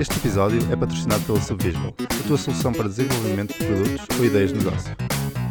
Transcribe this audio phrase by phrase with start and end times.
[0.00, 4.50] Este episódio é patrocinado pela Subvisual, a tua solução para desenvolvimento de produtos ou ideias
[4.50, 4.96] de negócio.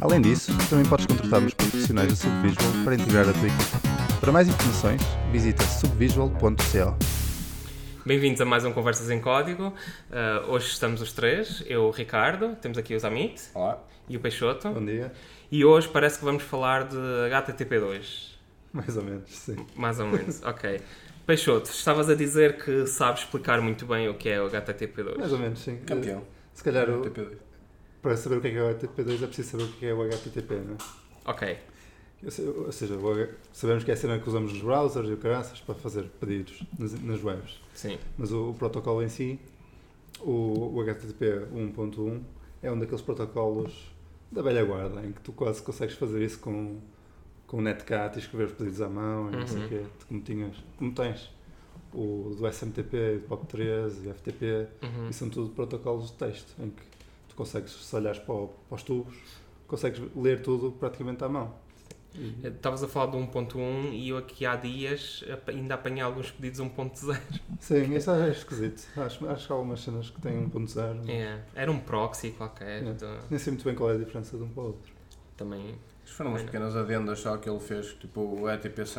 [0.02, 4.20] Além disso, também podes contratar os profissionais da Subvisual para integrar a tua equipe.
[4.20, 5.02] Para mais informações,
[5.32, 6.98] visita subvisual.co.
[8.04, 9.68] Bem-vindos a mais um Conversas em Código.
[10.10, 13.78] Uh, hoje estamos os três, eu, o Ricardo, temos aqui o Zamit Olá.
[14.08, 14.68] e o Peixoto.
[14.72, 15.12] Bom dia.
[15.52, 18.29] E hoje parece que vamos falar de HTTP2.
[18.74, 19.56] Mais ou menos, sim.
[19.76, 20.80] Mais ou menos, ok.
[21.26, 25.18] Peixoto, estavas a dizer que sabes explicar muito bem o que é o HTTP2.
[25.18, 25.78] Mais ou menos, sim.
[25.86, 26.24] Campeão.
[26.54, 27.38] Se calhar, o- TP2.
[28.02, 30.02] para saber o que é é o HTTP2 é preciso saber o que é o
[30.04, 30.78] HTTP, não é?
[31.26, 31.58] Ok,
[32.24, 32.96] Ou se- Ou seja,
[33.54, 36.64] sabemos que é a cena que usamos nos browsers e o caraças para fazer pedidos
[36.78, 37.60] nas, nas webs.
[37.74, 37.98] sim.
[38.18, 39.40] Mas o, o protocolo em si,
[40.20, 42.22] o, o HTTP 1.1,
[42.62, 43.92] é um daqueles protocolos
[44.32, 46.80] da velha guarda, em que tu quase consegues fazer isso com,
[47.50, 49.68] com o Netcat e escrever os pedidos à mão e não sei o Uhum.
[49.70, 51.32] quê, como, tinhas, como tens
[51.92, 55.10] o do SMTP, do POP3 e FTP, Uhum.
[55.10, 56.84] e são tudo protocolos de texto, em que
[57.28, 59.16] tu consegues, se olhares para, o- para os tubos,
[59.68, 61.52] consegues ler tudo praticamente à mão.
[62.14, 66.60] E- Estavas a falar do 1.1 e eu aqui há dias ainda apanhei alguns pedidos
[66.60, 67.20] 1.0.
[67.60, 68.88] Sim, isso é esquisito.
[68.96, 70.96] Acho, acho que há algumas cenas que têm 1.0.
[71.00, 72.84] mas É, Era um proxy qualquer.
[72.84, 72.94] É.
[72.94, 74.94] do- Nem sei muito bem qual é a diferença de um para o outro.
[75.38, 75.74] também.
[76.10, 78.98] Isto foram umas pequenas adendas só que ele fez, tipo o ETP, se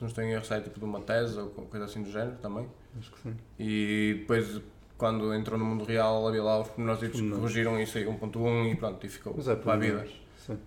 [0.00, 2.66] não estou em erro, sai tipo de uma tese ou coisa assim do género também.
[2.98, 3.36] Acho que sim.
[3.58, 4.62] E depois,
[4.96, 8.76] quando entrou no mundo real, havia lá os pormenores que corrigiram isso aí 1.1 e
[8.76, 10.06] pronto, e ficou é para a vida.
[10.38, 10.58] Sim.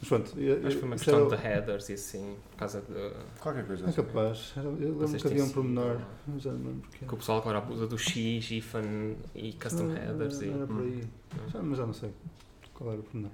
[0.00, 2.82] Mas pronto, e- Acho que foi uma questão era- de headers e assim, por causa
[2.82, 3.40] de.
[3.40, 4.52] Qualquer coisa É capaz.
[4.56, 5.98] Era- Eu lembro que havia um pormenor.
[6.28, 7.06] mas Já não lembro porquê.
[7.06, 10.40] Que o pessoal agora usa do X, IFAN e custom Ah, headers.
[10.42, 10.50] E...
[10.50, 11.02] Era por aí.
[11.34, 11.48] Hum.
[11.50, 12.12] Já, mas já não sei
[12.74, 13.32] qual era o pormenor.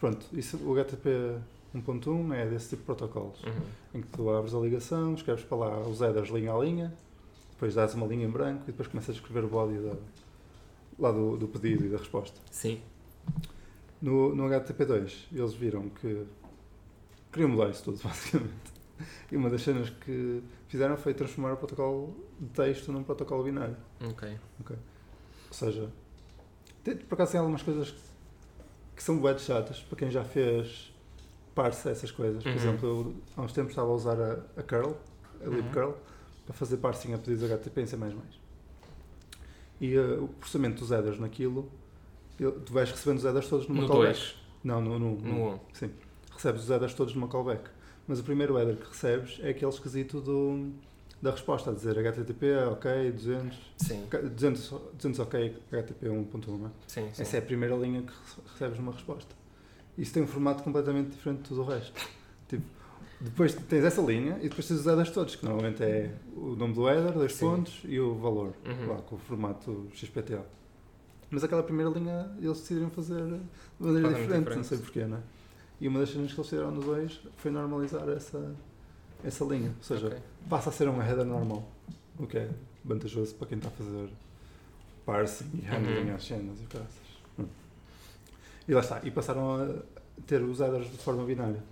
[0.00, 1.38] Pronto, isso, o HTTP
[1.74, 3.42] 1.1 é desse tipo de protocolos.
[3.42, 3.62] Uhum.
[3.94, 6.94] Em que tu abres a ligação, escreves para lá os headers linha a linha,
[7.50, 9.96] depois dás uma linha em branco e depois começas a escrever o body da,
[10.98, 12.38] lá do, do pedido e da resposta.
[12.50, 12.80] Sim.
[14.00, 16.24] No, no HTTP2 eles viram que
[17.32, 18.78] queriam mudar isso tudo, basicamente.
[19.30, 23.76] E uma das cenas que fizeram foi transformar o protocolo de texto num protocolo binário.
[24.60, 24.76] Ok.
[25.48, 25.88] Ou seja,
[27.08, 27.94] por acaso tem algumas coisas
[28.98, 30.92] que, são web chatas para quem já fez
[31.54, 32.42] parse essas coisas.
[32.42, 32.56] Por Uhum.
[32.56, 34.92] exemplo, eu há uns tempos estava a usar a, a curl,
[35.40, 35.94] a lib Uhum.
[36.46, 37.96] para fazer parsing a pedidos HTTP em C++.
[39.80, 41.70] E eh, o processamento dos headers naquilo,
[42.38, 44.14] tu vais recebendo os headers todos numa No callback.
[44.18, 44.98] 2, Não, no 1.
[44.98, 45.60] No, no 1.
[45.72, 45.90] Sim.
[46.32, 47.70] Recebes os headers todos numa callback.
[48.06, 50.72] Mas o primeiro header que recebes é aquele esquisito do,
[51.20, 56.66] da resposta, a dizer HTTP, ok, 200, Sim, ok, 200, 200 ok, HTTP 1.1, não
[56.66, 56.70] é?
[56.86, 57.22] sim, sim.
[57.22, 59.34] Essa é a primeira linha que rece- recebes numa resposta.
[59.96, 61.92] Isso tem um formato completamente diferente de tudo o resto.
[62.48, 62.64] Tipo,
[63.20, 66.72] depois tens essa linha e depois tens os headers todos, que normalmente é o nome
[66.72, 67.46] do header, dois Sim.
[67.46, 68.86] pontos e o valor, Uhum.
[68.94, 70.42] lá, com o formato XPTO.
[71.30, 73.40] Mas aquela primeira linha eles decidiram fazer de
[73.80, 74.66] maneira Completamente diferente, não diferente.
[74.68, 75.20] sei porquê, não é?
[75.80, 78.54] E uma das cenas que eles fizeram nos dois foi normalizar essa,
[79.24, 79.72] essa linha.
[79.76, 80.18] Ou seja, Ok.
[80.48, 81.66] passa a ser um header normal,
[82.18, 82.50] o que é
[82.84, 84.08] vantajoso para quem está a fazer
[85.04, 86.14] parsing e handling Uhum.
[86.14, 86.98] às cenas e caraças.
[87.38, 87.46] Hum.
[88.68, 91.62] E lá está, e passaram a ter os headers de forma binária.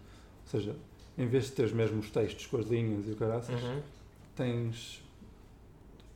[0.44, 0.76] Ou seja,
[1.18, 3.80] em vez de teres mesmo os textos com as linhas e o caraças, Uhum.
[4.34, 5.02] tens.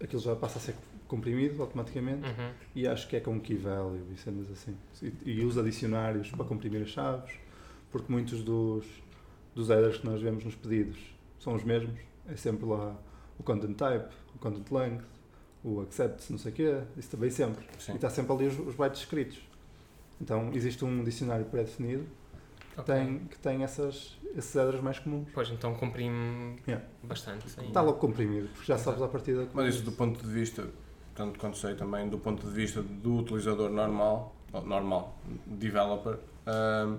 [0.03, 0.75] aquilo já passa a ser
[1.07, 2.53] comprimido automaticamente Uhum.
[2.75, 4.75] e acho que é com key value e cenas assim.
[5.03, 7.35] E, e usa dicionários para comprimir as chaves,
[7.93, 8.87] porque muitos dos,
[9.55, 10.99] dos headers que nós vemos nos pedidos
[11.41, 11.99] são os mesmos.
[12.29, 12.95] É sempre lá
[13.39, 15.05] o content type, o content length,
[15.65, 17.65] o accept, não sei o quê, isso também sempre.
[17.79, 17.93] Sim.
[17.93, 19.41] E está sempre ali os, os bytes escritos.
[20.21, 22.07] Então existe um dicionário pré-definido
[22.75, 22.95] que Ok.
[22.95, 25.29] tem, que tem essas, esses headers mais comuns.
[25.35, 26.87] Pois então comprime Yeah.
[27.03, 27.51] bastante.
[27.51, 27.67] Sim.
[27.67, 28.91] Está logo comprimido, porque já Exato.
[28.91, 29.49] sabes à partida.
[29.53, 30.69] Mas isso do ponto de vista,
[31.15, 36.99] tanto quanto sei também, do ponto de vista do utilizador normal, ou normal, developer, ahm,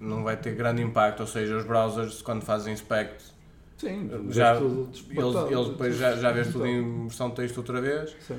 [0.00, 3.32] não vai ter grande impacto, ou seja, os browsers quando fazem inspect,
[3.76, 7.34] Sim, já- vês tudo eles, eles depois já, já vês tudo Então, em versão de
[7.36, 8.38] texto outra vez, Sim.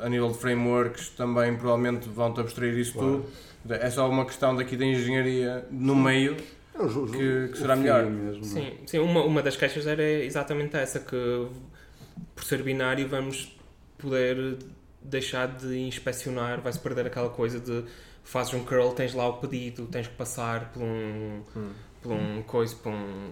[0.00, 3.24] a nível de frameworks também provavelmente vão-te abstrair isso Claro.
[3.64, 6.36] tudo, é só uma questão daqui da engenharia no meio,
[6.76, 6.78] É
[7.16, 8.04] Que- que será melhor.
[8.06, 8.48] Mesmo, é?
[8.48, 11.46] Sim, sim uma, uma das queixas era exatamente essa, que
[12.34, 13.56] por ser binário vamos
[13.96, 14.58] poder
[15.00, 17.84] deixar de inspecionar, vai-se perder aquela coisa de
[18.24, 21.70] fazes um curl, tens lá o pedido, tens que passar por um, Hum.
[22.02, 23.30] por um coisa, por um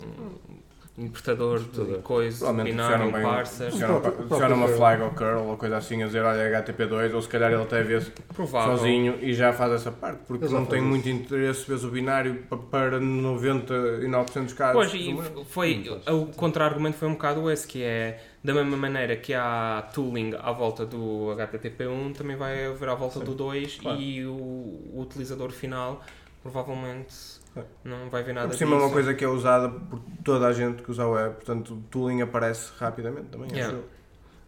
[0.98, 3.72] interpretador de coisas, binário, parsers.
[3.72, 7.28] Funciona próprio- uma- flag ou curl ou coisa assim a dizer olha HTTP2 ou se
[7.28, 7.98] calhar ele até vê
[8.34, 8.76] Provável.
[8.76, 12.42] sozinho e já faz essa parte porque já não tem muito interesse vês o binário
[12.48, 14.74] pa- para 99% dos casos.
[14.74, 19.32] Pois, e foi, o contra-argumento foi um bocado esse, que é da mesma maneira que
[19.32, 23.98] há tooling à volta do HTTP1, também vai haver à volta Sim, do 2 claro.
[24.00, 26.02] e o, o utilizador final
[26.42, 27.40] provavelmente.
[27.84, 30.52] Não vai ver nada Por cima é uma coisa que é usada por toda a
[30.52, 33.50] gente que usa a web, portanto o tooling aparece rapidamente também.
[33.52, 33.78] Yeah.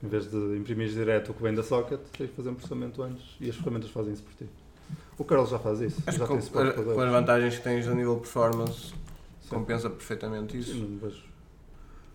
[0.02, 3.02] Em vez de imprimir direto o que vem da socket, tens de fazer um processamento
[3.02, 4.48] antes e as ferramentas fazem isso por ti.
[5.18, 6.02] O Carlos já faz isso.
[6.06, 8.92] Acho já tem com, com as vantagens que tens a nível performance
[9.42, 9.48] Sim.
[9.48, 10.74] compensa perfeitamente isso.
[10.74, 11.22] Não vejo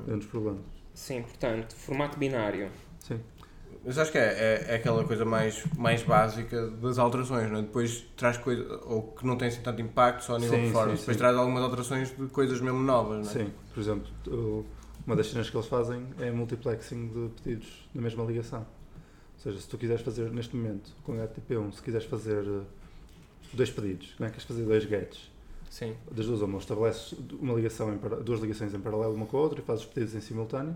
[0.06, 0.62] grandes problemas.
[0.94, 2.70] Sim, portanto, formato binário.
[3.00, 3.20] Sim.
[3.86, 7.62] Mas acho que é, é, é aquela coisa mais, mais básica das alterações, não é?
[7.62, 10.72] Depois traz coisas, ou que não tem assim tanto impacto só a nível Sim, de
[10.72, 11.20] performance, sim, depois sim.
[11.20, 13.46] traz algumas alterações de coisas mesmo novas, não é?
[13.46, 14.66] Sim, por exemplo, o-
[15.08, 18.60] uma das cenas que eles fazem é multiplexing de pedidos na mesma ligação.
[18.62, 22.62] Ou seja, se tu quiseres fazer neste momento com HTTP1, se quiseres fazer eh,
[23.54, 24.30] dois pedidos, não é?
[24.30, 25.32] Queres fazer dois gets,
[25.70, 25.96] Sim.
[26.12, 29.60] das duas uma, estabeleces uma ligação em duas ligações em paralelo uma com a outra
[29.62, 30.76] e fazes os pedidos em simultâneo.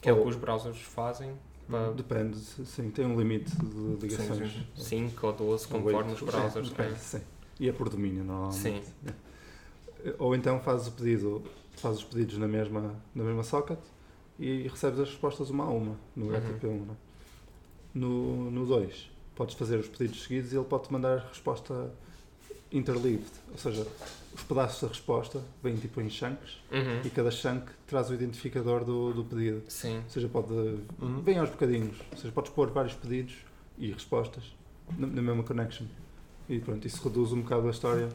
[0.00, 1.32] Que é o Ou- que os browsers fazem
[1.70, 4.52] para Depende, sim, tem um limite de ligações.
[4.76, 6.84] sim, 5 ou 12, Ou conforme os browsers Sim, têm.
[6.86, 7.20] depende, sim.
[7.58, 8.58] E é por domínio, normalmente.
[8.60, 8.82] Sim.
[10.04, 10.14] É.
[10.18, 11.42] Ou então fazes o pedido,
[11.76, 13.78] fazes os pedidos na mesma, na mesma socket
[14.38, 16.32] e recebes as respostas uma a uma no Uhum.
[16.32, 16.86] HTTP1.
[16.86, 16.96] não é?
[17.92, 21.92] No, no 2, podes fazer os pedidos seguidos e ele pode-te mandar a resposta
[22.72, 23.86] interleaved, ou seja,
[24.34, 27.00] os pedaços da resposta vêm tipo em chunks Uhum.
[27.04, 29.62] e cada chunk traz o identificador do, do pedido.
[29.68, 29.98] Sim.
[30.04, 31.20] Ou seja, pode, Uhum.
[31.22, 33.36] vem aos bocadinhos, ou seja, podes pôr vários pedidos
[33.78, 34.44] e respostas
[34.96, 35.86] na, na mesma connection.
[36.48, 38.08] E pronto, isso reduz um bocado a história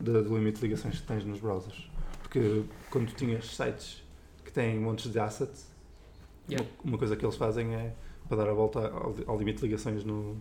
[0.00, 1.88] da- do limite de ligações que tens nos browsers.
[2.22, 4.02] Porque quando tu tinhas sites
[4.44, 5.70] que têm montes de assets,
[6.48, 6.68] Yeah.
[6.82, 7.94] uma, uma coisa que eles fazem é,
[8.28, 10.36] para dar a volta ao, ao limite de ligações no,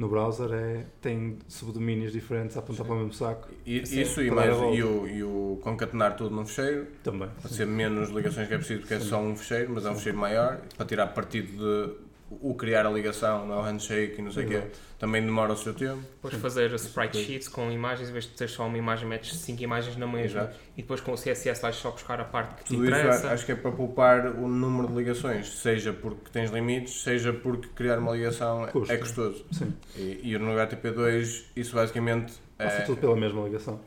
[0.00, 2.88] no browser, é tem subdomínios diferentes a apontar Sim.
[2.88, 6.34] para o mesmo saco E, Sim, isso e, mais, e, o, e o concatenar tudo
[6.34, 7.28] num fecheiro, também.
[7.40, 9.08] para ser menos ligações que é preciso, porque é Sim.
[9.08, 12.90] só um fecheiro, mas é um fecheiro maior, para tirar partido de o criar a
[12.90, 14.62] ligação, não é o handshake e não sei o quê,
[14.98, 16.00] também demora o seu tempo.
[16.00, 16.40] Depois Sim.
[16.40, 19.96] fazer sprite sheets com imagens, em vez de ter só uma imagem, metes 5 imagens
[19.96, 20.42] na mesma.
[20.42, 20.56] Exato.
[20.76, 23.30] E depois com o CSS vais só buscar a parte que te Tudo isso interessa.
[23.32, 27.66] acho que é para poupar o número de ligações, seja porque tens limites, seja porque
[27.74, 28.94] criar uma ligação é- Custa.
[28.94, 29.44] é custoso.
[29.50, 33.80] Sim, E, e no HTTP2 isso basicamente passa é, tudo pela mesma ligação.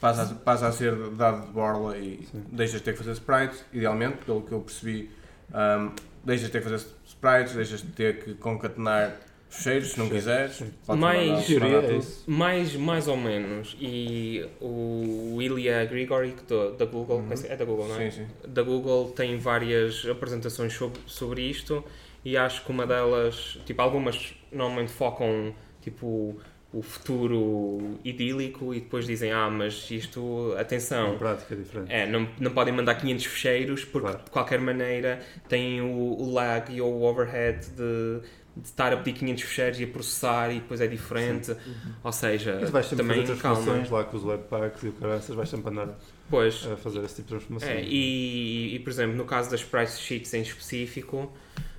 [0.00, 2.44] passa, a, passa a ser dado de borla e Sim.
[2.50, 5.10] deixas de ter que fazer sprites, idealmente, pelo que eu percebi,
[5.52, 5.92] um,
[6.24, 6.86] deixas de ter que fazer
[7.22, 9.16] sprites, deixas de ter que concatenar
[9.48, 10.60] fecheiros se não quiseres.
[10.88, 12.00] Mais- é.
[12.26, 13.76] Mais, mais ou menos.
[13.80, 17.28] E o Ilya Grigori do- da Google, Uhum.
[17.48, 18.10] é da Google, não é?
[18.10, 18.48] Sim, sim.
[18.48, 21.84] da Google tem várias apresentações sobre, sobre isto
[22.24, 26.38] e acho que uma delas, tipo, algumas normalmente focam tipo
[26.72, 31.92] o futuro idílico e depois dizem, ah, mas isto, atenção, prática é diferente.
[31.92, 34.24] é, não, não podem mandar 500 fecheiros porque Claro.
[34.24, 38.20] de qualquer maneira tem o, o lag e o overhead de,
[38.56, 41.54] de estar a pedir 500 fecheiros e a processar e depois é diferente,
[42.02, 43.56] ou seja, E tu vais também fazer calma.
[43.56, 45.98] transformações lá com os webpacks e o caraças, vais sempre andar
[46.30, 47.70] Pois, a fazer esse tipo de transformações.
[47.70, 51.30] É, e, e, por exemplo, no caso das price sheets em específico,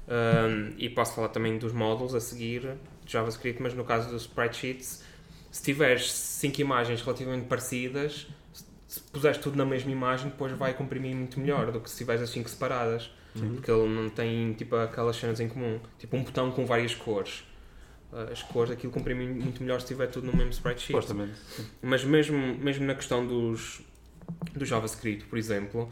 [0.08, 2.70] um, e posso falar também dos módulos a seguir,
[3.06, 5.04] JavaScript, mas no caso dos sprite sheets,
[5.52, 8.28] se tiveres 5 imagens relativamente parecidas,
[8.88, 12.22] se puseres tudo na mesma imagem, depois vai comprimir muito melhor do que se tiveres
[12.22, 13.56] as 5 separadas, Uhum.
[13.56, 17.44] porque ele não tem tipo aquelas cenas em comum, tipo um botão com várias cores.
[18.12, 20.92] Uh, As cores, aquilo comprime muito melhor se tiver tudo no mesmo sprite sheet.
[20.92, 21.34] Supostamente.
[21.50, 21.66] sim.
[21.82, 23.82] Mas mesmo, mesmo na questão dos,
[24.54, 25.92] do JavaScript, por exemplo,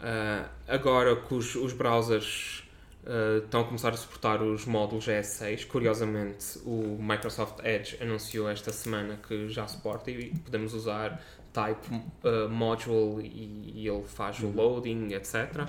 [0.00, 2.63] ah, agora que os, os browsers
[3.06, 8.72] ah, estão a começar a suportar os módulos ES6, curiosamente o Microsoft Edge anunciou esta
[8.72, 11.20] semana que já suporta e podemos usar
[11.52, 15.66] type ah, module e, e ele faz o loading, etc.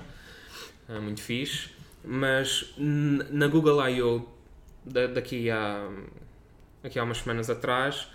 [0.88, 1.70] Ah, muito fixe.
[2.04, 4.28] Mas na Google I.O.
[4.84, 5.88] da- daqui a,
[6.84, 8.08] aqui há umas semanas atrás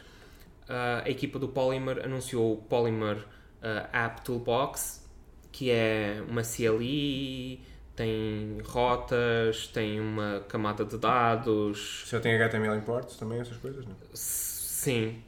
[0.69, 5.05] Uh, a equipa do Polymer anunciou o Polymer uh, App Toolbox,
[5.51, 7.59] que é uma CLI,
[8.01, 12.05] tem rotas, tem uma camada de dados.
[12.09, 13.95] Já tem HTML imports também, essas coisas, não?
[14.13, 15.21] Sim,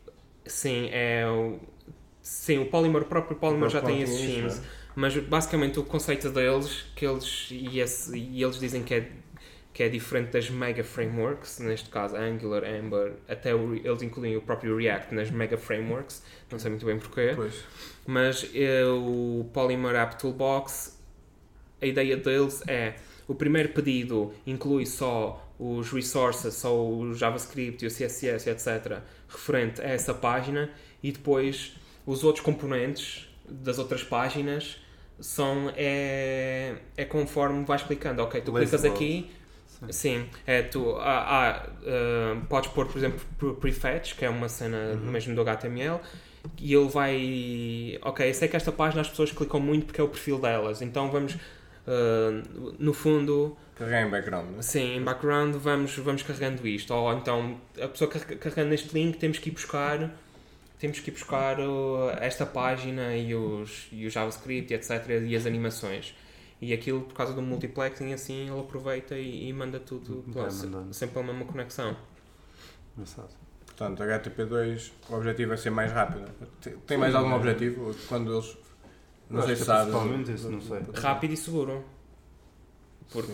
[0.45, 1.59] sim, é o,
[2.21, 4.61] sim, o Polymer, o próprio Polymer já tem esses themes, é?
[4.95, 9.11] mas basicamente o conceito deles, que eles, e, esse- e eles dizem que é,
[9.71, 14.41] que é diferente das mega frameworks, neste caso Angular, Ember, até o, eles incluem o
[14.41, 17.63] próprio React nas mega frameworks, não sei muito bem porquê, Pois.
[18.05, 20.92] mas eh, o Polymer App Toolbox,
[21.83, 22.95] a ideia deles é
[23.27, 28.99] o primeiro pedido inclui só os resources, só o JavaScript e o CSS, etc.,
[29.29, 30.69] referente a essa página,
[31.01, 31.73] e depois
[32.05, 34.77] os outros componentes das outras páginas
[35.19, 38.21] são é, é conforme vais clicando.
[38.23, 39.31] Ok, tu Lazy clicas aqui,
[39.67, 39.91] Sim.
[39.91, 44.49] sim, é tu ah, ah, ah, podes pôr, por exemplo, pre- prefetch, que é uma
[44.49, 45.11] cena Uhum.
[45.11, 45.99] mesmo do HTML,
[46.59, 47.99] e ele vai.
[48.01, 50.81] Ok, eu sei que esta página as pessoas clicam muito porque é o perfil delas,
[50.81, 51.37] então vamos.
[51.87, 52.41] Ah,
[52.79, 54.61] no fundo, Carregar em background, né?
[54.61, 56.93] sim, em background vamos, vamos carregando isto.
[56.93, 60.11] Ou então a pessoa carre- carregando neste link temos que ir buscar
[60.79, 61.57] temos que ir buscar
[62.19, 64.91] esta página e os, e o JavaScript, etc.
[65.25, 66.13] e as animações.
[66.61, 70.51] E aquilo, por causa do multiplexing, assim, ele aproveita e, e manda tudo pela-
[70.91, 71.95] sempre pela mesma conexão.
[72.97, 73.29] Engraçado.
[73.65, 76.29] Portanto, HTTP2, o objetivo é ser mais rápido.
[76.61, 77.95] Tem- Tem mais algum objetivo?
[78.07, 78.57] Quando eles.
[79.29, 79.91] Não sei que se é sabe.
[79.91, 80.81] principalmente isso, não sei.
[80.93, 81.83] Rápido e seguro.
[83.11, 83.33] Porque.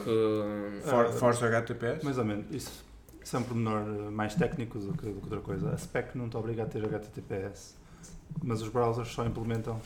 [0.83, 2.03] For, Ah, força HTTPS?
[2.03, 2.45] Mais ou menos.
[2.53, 2.83] Isso,
[3.23, 5.69] isso é um pormenor eh, mais técnico do que, do que outra coisa.
[5.73, 7.75] A spec não te obriga a ter HTTPS,
[8.43, 9.79] mas os browsers só implementam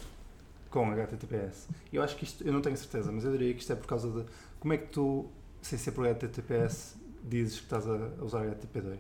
[0.69, 1.67] com HTTPS.
[1.91, 3.85] Eu acho que isto, eu não tenho certeza, mas eu diria que isto é por
[3.87, 4.25] causa de
[4.59, 5.27] como é que tu,
[5.61, 8.97] sem ser por HTTPS, dizes que estás a a usar HTTP2.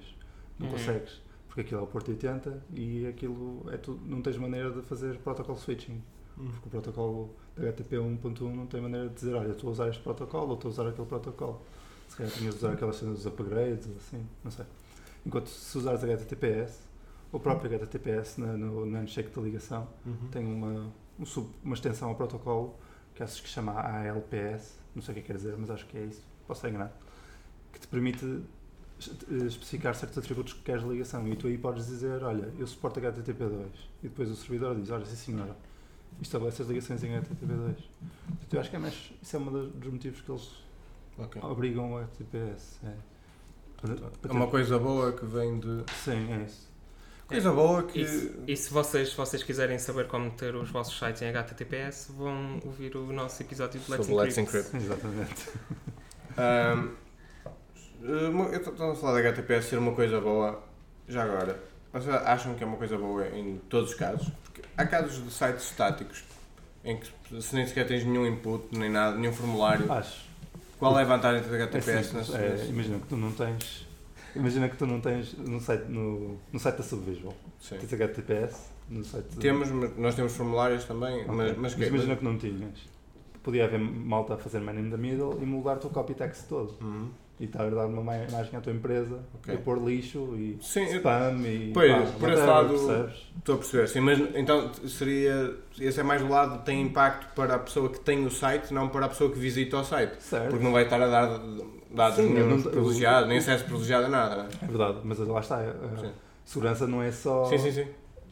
[0.59, 0.73] Não Uhum.
[0.73, 4.81] consegues, porque aquilo é o porto 80 e aquilo é tu, não tens maneira de
[4.83, 5.99] fazer protocol switching.
[6.35, 9.89] Porque o protocolo da HTTP 1.1 não tem maneira de dizer, olha, estou a usar
[9.89, 11.61] este protocolo ou estou a usar aquele protocolo.
[12.09, 14.65] Se calhar tinhas de usar aquelas cenas dos upgrades assim, não sei.
[15.25, 16.79] Enquanto se usares HTTPS,
[17.31, 20.27] o próprio HTTPS na, no, no handshake da ligação Uhum.
[20.31, 22.75] tem uma, um sub- uma extensão ao protocolo
[23.15, 26.03] que acho que chama ALPS, não sei o que quer dizer, mas acho que é
[26.05, 26.91] isso, posso estar enganado,
[27.71, 28.25] que te permite
[28.99, 29.11] es-
[29.47, 32.99] especificar certos atributos que queres de ligação e tu aí podes dizer, olha, eu suporto
[32.99, 33.65] HTTP2
[34.03, 35.55] e depois o servidor diz, olha, sim senhora,
[36.21, 37.75] estabelece as ligações em HTTP2.
[37.75, 40.49] Portanto, eu acho que é mais, isso é um dos motivos que eles
[41.17, 41.41] Ok.
[41.43, 42.79] obrigam o HTTPS.
[42.85, 42.93] É,
[43.81, 45.83] Para- para É ter- uma coisa boa que vem de.
[46.03, 46.71] Sim, é isso.
[47.27, 47.99] Coisa boa que.
[48.47, 52.59] E se vocês, se vocês quiserem saber como ter os vossos sites em HTTPS, vão
[52.65, 54.67] ouvir o nosso episódio de Let's Sobre Let's Encrypt.
[54.75, 54.85] Encrypt.
[54.85, 55.49] Exatamente.
[56.37, 56.87] Eh,
[58.03, 60.63] eu estou a falar da HTTPS ser uma coisa boa,
[61.07, 61.61] já agora.
[61.93, 64.27] Vocês acham que é uma coisa boa em todos os casos?
[64.43, 66.23] Porque há casos de sites estáticos
[66.83, 69.89] em que se nem sequer tens nenhum input, nem nada, nenhum formulário.
[69.91, 70.25] Acho.
[70.79, 73.31] Qual é a vantagem de ter É HTTPS nesse, é, nesse- imagina que tu não
[73.31, 73.87] tens.
[74.35, 77.33] Imagina que tu não tens no site, no, no site da Subvisual.
[77.61, 77.77] Sim.
[77.77, 81.27] Tens HTTPS no site Temos, mas nós temos formulários também, Ok.
[81.35, 82.79] mas, mas, que- imagina que não tinhas.
[83.43, 86.47] Podia haver malta a fazer man in the middle e mudar o teu copy text
[86.47, 86.75] todo.
[86.81, 87.09] Uhum.
[87.39, 89.53] E estar a dar uma ma- imagem à tua empresa Ok.
[89.53, 91.71] e pôr lixo e Sim, eu- spam e.
[91.73, 92.75] Pois, pá, por esse lado-?
[93.37, 95.55] Estou a perceber, sim, mas então seria.
[95.79, 98.87] Esse é mais do lado tem impacto para a pessoa que tem o site, não
[98.87, 100.21] para a pessoa que visita o site.
[100.21, 100.49] Certo.
[100.51, 101.39] Porque não vai estar a dar
[101.91, 104.35] dados Sim, eu nenhum privilegiados, nem acesso privilegiado a nada.
[104.35, 104.47] não é?
[104.61, 105.57] É verdade, mas lá está.
[105.59, 106.11] a Sim.
[106.45, 107.45] segurança não é só.
[107.45, 107.87] Sim, sim, sim.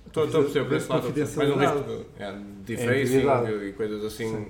[0.06, 1.04] Estou a perceber por esse lado.
[1.04, 1.84] Mais um risco Confidencialidade.
[1.88, 2.32] de, É
[2.66, 3.52] defacing integridade.
[3.66, 4.30] e coisas assim.
[4.36, 4.48] Sim.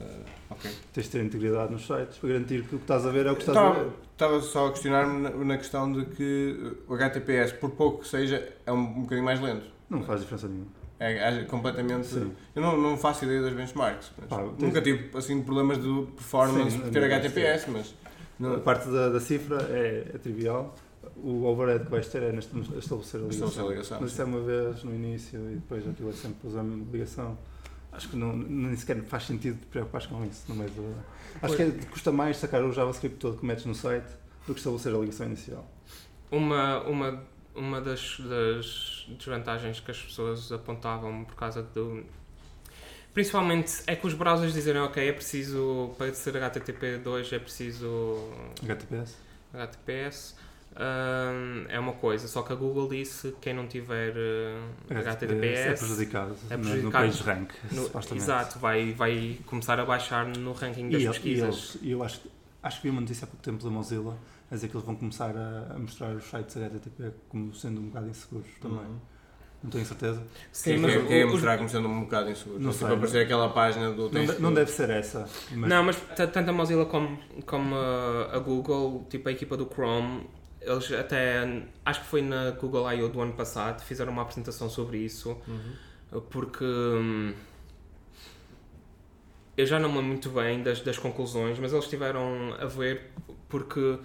[0.00, 0.04] Ah,
[0.50, 0.70] ok.
[0.92, 3.30] Tens de ter integridade nos sites para garantir que o que estás a ver é
[3.32, 3.92] o que estás a Estava, ver.
[4.12, 8.72] estava só a questionar-me na, questão de que o HTTPS, por pouco que seja, é
[8.72, 9.66] um, um bocadinho mais lento.
[9.90, 10.66] Não faz diferença nenhuma.
[10.98, 12.06] É, é completamente.
[12.06, 12.32] Sim.
[12.54, 14.10] Eu não, não faço ideia das benchmarks.
[14.18, 17.94] mas Pá, tens- nunca tive assim, problemas de performance Sim, por ter não, HTTPS, mas.
[18.38, 20.74] A Não, parte da, da cifra é, é trivial.
[21.22, 23.48] O overhead que vais ter é neste, estabelecer a ligação.
[23.48, 26.48] Estabelecer a ligação, Mas isso é uma vez no início e depois aquilo é sempre
[26.48, 27.38] usando ligação.
[27.96, 30.44] Acho que não, nem sequer faz sentido te preocupares com isso.
[30.48, 30.94] No meio do...
[31.40, 34.06] Acho que é- custa mais sacar o JavaScript todo que metes no site
[34.46, 35.66] do que estabelecer a ligação inicial.
[36.30, 37.24] Uma, uma,
[37.54, 42.04] uma das, das desvantagens que as pessoas apontavam por causa do.
[43.14, 48.28] Principalmente é que os browsers dizem, ok, é preciso, para ser HTTP2 é preciso
[48.62, 49.16] HTTPS?
[49.54, 50.34] HTTPS.
[51.68, 55.78] É uma coisa, só que a Google disse que quem não tiver uh, é HTTPS
[55.80, 57.10] prejudicado, é no- prejudicado no
[57.72, 58.24] no- supostamente.
[58.24, 61.44] exato, vai, vai começar a baixar no ranking das E, e pesquisas.
[61.46, 62.30] eles, e eu acho, que-
[62.62, 64.16] acho que vi uma notícia há pouco tempo da Mozilla
[64.50, 67.84] a dizer que eles vão começar a, a mostrar os sites HTTP como sendo um
[67.88, 68.78] bocado inseguros também.
[68.78, 68.98] Uhum.
[69.62, 70.22] Não tenho certeza.
[70.52, 72.60] Sim, Quem, mas quem, ia os- mostrar como sendo um bocado inseguro.
[72.60, 75.26] Não Tipo, sei, aparecer aquela página do Não, de- não deve ser essa.
[75.50, 80.28] Mas Não, mas tanto a Mozilla como, como a Google, tipo a equipa do Chrome,
[80.66, 83.08] eles até, acho que foi na Google I.O.
[83.08, 86.20] do ano passado, fizeram uma apresentação sobre isso, Uhum.
[86.30, 87.32] porque hum,
[89.56, 93.10] eu já não me lembro muito bem das, das conclusões, mas eles estiveram a ver
[93.48, 93.98] porque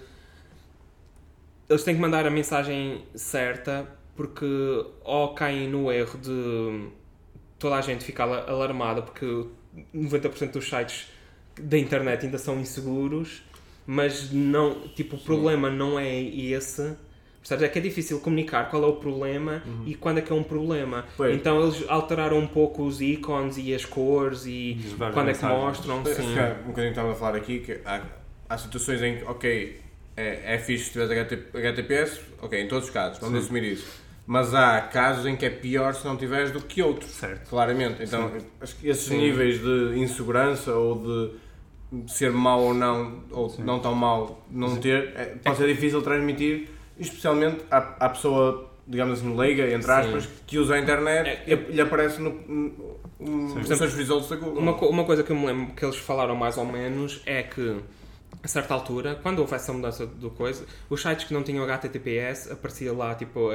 [1.69, 4.45] eles têm que mandar a mensagem certa porque
[5.03, 6.89] ou caem no erro de
[7.57, 9.45] toda a gente ficar alarmada porque
[9.93, 11.07] 90% dos sites
[11.59, 13.43] da internet ainda são inseguros,
[13.85, 16.95] mas não, tipo, o problema não é esse.
[17.39, 17.63] Percebes?
[17.63, 19.83] É que é difícil comunicar qual é o problema Uhum.
[19.87, 21.05] e quando é que é um problema.
[21.17, 21.35] Pois.
[21.35, 24.77] Então eles alteraram um pouco os ícones e as cores e
[25.11, 26.05] quando é que mostram.
[26.05, 26.33] Sim.
[26.33, 28.01] que há um bocadinho que estava a falar aqui que há,
[28.47, 29.81] há situações em que, ok,
[30.15, 33.45] é, é fixe se tiveres HT, HTTPS, ok, em todos os casos, vamos Sim.
[33.45, 33.87] assumir isso.
[34.27, 37.49] Mas há casos em que é pior se não tiveres do que outros, Certo.
[37.49, 38.03] claramente.
[38.03, 39.17] Então, acho que esses Sim.
[39.17, 41.33] níveis de insegurança ou de
[42.07, 43.63] ser mau ou não, ou Sim.
[43.63, 49.19] não tão mau não ter, é, pode ser difícil transmitir, especialmente à, à pessoa, digamos
[49.19, 49.91] assim, leiga, entre Sim.
[49.91, 54.37] aspas, que usa a internet É, e lhe aparece no, no, no, seus results da
[54.37, 54.61] Google.
[54.61, 57.81] Uma, uma coisa que eu me lembro que eles falaram mais ou menos é que
[58.43, 62.51] a certa altura, quando houve essa mudança do coisa, os sites que não tinham HTTPS
[62.51, 63.51] aparecia lá tipo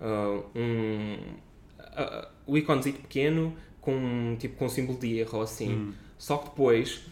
[0.00, 1.18] ah, um
[1.78, 5.74] ah, o íconezinho pequeno com tipo com um símbolo de erro ou assim.
[5.74, 5.92] Hum.
[6.16, 7.04] Só que depois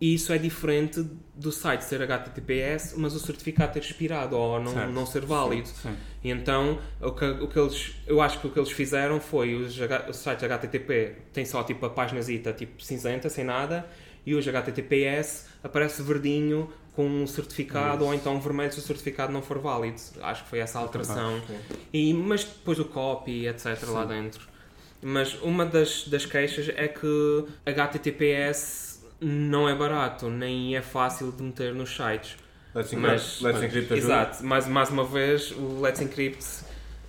[0.00, 4.92] isso é diferente do site ser HTTPS, mas o certificado ter expirado ou não, Certo.
[4.92, 5.68] não ser válido.
[5.68, 5.96] Sim.
[6.22, 9.54] E então, o que, o que eles, eu acho que o que eles fizeram foi
[9.54, 9.74] os,
[10.08, 13.86] os sites HTTP tem só tipo a páginazita tipo cinzenta, sem nada,
[14.24, 19.42] e os HTTPS aparece verdinho com um certificado ou então vermelho se o certificado não
[19.42, 20.00] for válido.
[20.22, 21.40] Acho que foi essa a alteração.
[21.46, 21.56] Sim.
[21.92, 23.82] E, mas depois o copy, etc.
[23.88, 24.48] lá dentro.
[25.02, 31.42] Mas uma das, das queixas é que HTTPS não é barato, nem é fácil de
[31.42, 32.36] meter nos sites.
[32.74, 34.14] Let's Mas- Encrypt, Let's Encrypt ajuda.
[34.14, 36.44] Exato, mais, mais uma vez o Let's Encrypt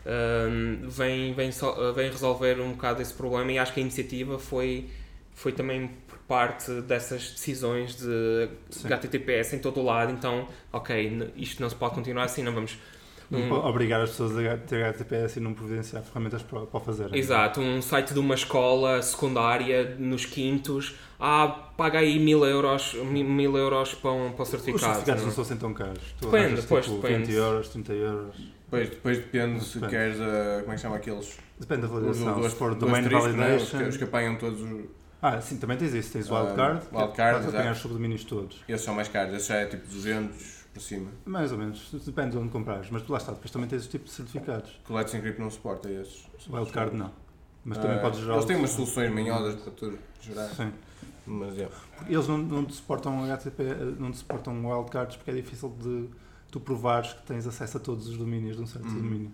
[0.06, 1.52] hum, vem, vem,
[1.94, 4.90] vem resolver um bocado esse problema e acho que a iniciativa foi,
[5.34, 8.88] foi também por parte dessas decisões de Sim.
[8.88, 12.78] HTTPS em todo o lado, então, ok, isto não se pode continuar assim, não vamos...
[13.30, 16.84] Não um- obrigar as pessoas a ter HTTPS e não providenciar ferramentas para, para o
[16.84, 17.14] fazer.
[17.14, 23.24] Exato, um site de uma escola secundária nos quintos, ah, paga aí mil euros, mi-
[23.24, 24.82] mil euros para, um, para o Os certificado.
[24.94, 25.36] certificados não não é?
[25.36, 26.16] são assim tão caros.
[26.22, 27.26] Tu Depende, pois, tipo, depende.
[27.26, 28.36] 20 euros, 30 euros.
[28.66, 29.92] Depois, depois depende se Depende.
[29.92, 30.60] queres a.
[30.62, 31.38] Como é que chama aqueles?
[31.60, 32.40] Depende da Os, validação.
[32.40, 33.06] os, Se for os domain é?
[33.08, 33.78] Os validation.
[33.78, 34.86] que, os que apanham todos os.
[35.22, 36.12] Ah, sim, também tens isso.
[36.14, 36.82] Tens o Ah, wildcard.
[36.88, 38.64] que wildcard, é para apanhar os subdomínios todos.
[38.68, 41.12] Esses são mais caros, esse já é tipo 200 para cima.
[41.26, 41.90] Mais ou menos.
[42.06, 42.90] Depende de onde comprares.
[42.90, 43.32] Mas lá está.
[43.34, 44.80] Depois também tens o tipo de certificados.
[44.86, 46.26] Que o Let's Encrypt não suporta esses.
[46.50, 47.12] O wildcard não.
[47.66, 48.34] Mas também Ah, podes gerar.
[48.36, 50.48] Eles têm umas soluções manhosas para tu gerar.
[50.50, 50.72] Sim.
[51.26, 51.68] Mas é.
[52.08, 53.64] Eles não, não te suportam HTTP,
[54.00, 56.08] não te suportam wildcards porque é difícil de
[56.50, 58.96] tu provares que tens acesso a todos os domínios de um certo Uhum.
[58.96, 59.32] domínio.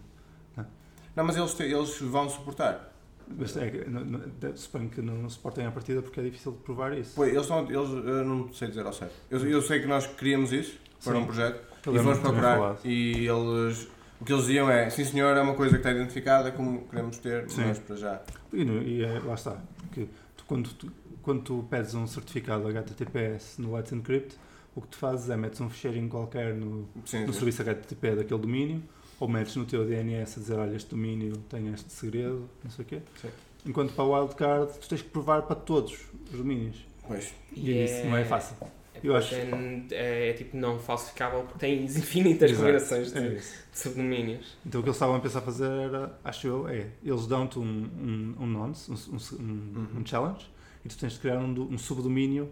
[1.15, 2.91] Não, mas eles, te- eles vão suportar.
[3.37, 6.97] Mas é, não- não- suponho que não suportem à partida porque é difícil de provar
[6.97, 7.11] isso.
[7.15, 7.59] Pois, eles estão.
[7.59, 9.13] Eles, eu não sei dizer ao certo.
[9.29, 12.77] Eu, eu sei que nós queríamos isso para um projeto Eu e fomos procurar.
[12.85, 13.87] E eles.
[14.21, 17.17] O que eles diziam é: sim senhor, é uma coisa que está identificada como queremos
[17.17, 17.65] ter, Sim.
[17.65, 18.21] mas para já.
[18.53, 23.59] E, e é- lá está, porque tu, quando, tu, quando tu pedes um certificado HTTPS
[23.61, 24.35] no Let's Encrypt,
[24.75, 27.39] o que tu fazes é metes um ficheirinho qualquer no, Sim, no sim.
[27.39, 28.81] serviço HTTP daquele domínio,
[29.19, 32.85] ou metes no teu DNS a dizer, olha, este domínio tem este segredo, não sei
[32.85, 33.01] o quê.
[33.21, 33.29] Sim.
[33.65, 35.93] Enquanto para o wildcard, tu tens que provar para todos
[36.31, 36.77] os domínios.
[37.07, 37.33] Pois.
[37.53, 38.55] E isso não é fácil.
[39.03, 42.65] Eu acho- É, é, é tipo não falsificável porque tens infinitas Exato.
[42.65, 44.57] combinações de, É de subdomínios.
[44.65, 47.63] Então o que eles estavam a pensar fazer era, acho eu, é, eles dão-te um,
[47.63, 49.87] um, um nonce, um, um, um, Uhum.
[50.01, 50.49] um challenge,
[50.85, 52.49] e tu tens de criar um, um subdomínio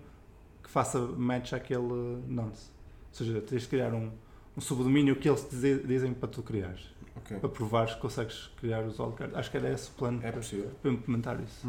[0.63, 1.81] que faça match àquele
[2.27, 2.69] nonce.
[3.11, 4.09] Ou seja, tens de criar um,
[4.57, 5.47] um subdomínio que eles
[5.85, 6.81] dizem para tu criares,
[7.15, 7.37] Ok.
[7.39, 9.35] para provares que consegues criar os wildcards.
[9.37, 10.41] Acho que era esse o plano É para,
[10.81, 11.67] para implementar isso.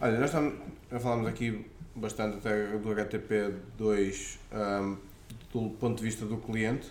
[0.00, 0.54] Olha, nós estamos,
[0.90, 4.96] já falámos aqui bastante até do HTTP2 ahm,
[5.52, 6.86] do ponto de vista do cliente.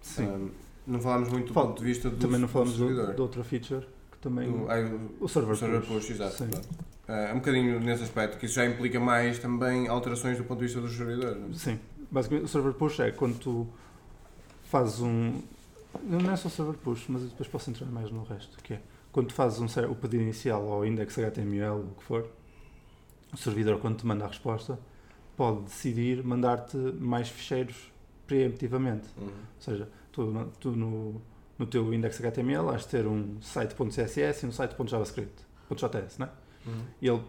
[0.00, 0.26] Sim.
[0.26, 0.48] Ahm,
[0.86, 3.20] não falámos muito do Fal- ponto de vista do, também não do falamos do- de
[3.20, 4.50] outra feature que também.
[4.50, 5.88] Do- ai, o- o server, o server push.
[6.06, 6.36] push, exato.
[6.36, 6.50] Sim.
[7.06, 10.64] É um bocadinho nesse aspecto, que isso já implica mais também alterações do ponto de
[10.66, 11.36] vista do servidor.
[11.36, 11.54] não é?
[11.54, 11.78] Sim,
[12.10, 13.68] basicamente o server push é quando tu
[14.64, 15.40] fazes um.
[16.02, 18.80] Não é só server push, mas depois posso entrar mais no resto, que é
[19.12, 22.26] quando tu fazes um, o pedido inicial ao index HTML, o que for,
[23.32, 24.78] o servidor quando te manda a resposta
[25.36, 27.90] pode decidir mandar-te mais ficheiros
[28.26, 29.08] preemptivamente.
[29.18, 29.26] Uhum.
[29.26, 31.20] Ou seja, tu, no- tu no,
[31.58, 36.30] no teu index HTML has de ter um site.css e um site.javascript, .js, não é?
[36.66, 36.82] Uhum.
[37.00, 37.22] E ele,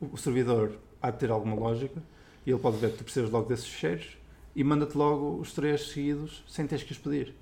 [0.00, 2.02] o servidor há de ter alguma lógica
[2.46, 4.16] e ele pode ver que tu precisas logo desses ficheiros
[4.54, 7.34] e manda-te logo os três seguidos sem teres que os pedir.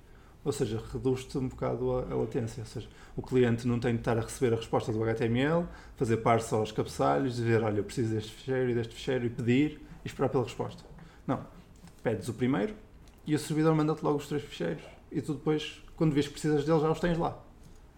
[0.44, 2.61] Ou seja, reduz-te um bocado a, a, latência.
[2.62, 6.18] Ou seja, o cliente não tem de estar a receber a resposta do HTML, fazer
[6.18, 10.09] parse aos cabeçalhos, dizer, olha, eu preciso deste ficheiro e deste ficheiro e pedir e
[10.09, 10.85] esperar pela resposta.
[11.27, 11.44] Não.
[12.03, 12.74] Pedes o primeiro
[13.27, 16.64] e o servidor manda-te logo os três ficheiros e tu depois, quando vês que precisas
[16.64, 17.42] deles, já os tens lá.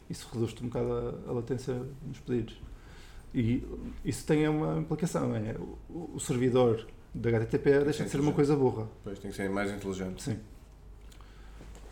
[0.09, 1.75] Isso reduz-te um bocado a, a latência
[2.05, 2.61] nos pedidos.
[3.33, 3.63] E
[4.05, 5.55] isso tem uma implicação, é?
[5.89, 8.89] O, o servidor da HTTP deixa de ser uma coisa burra.
[9.05, 10.23] Pois, tem que ser mais inteligente.
[10.23, 10.39] Sim.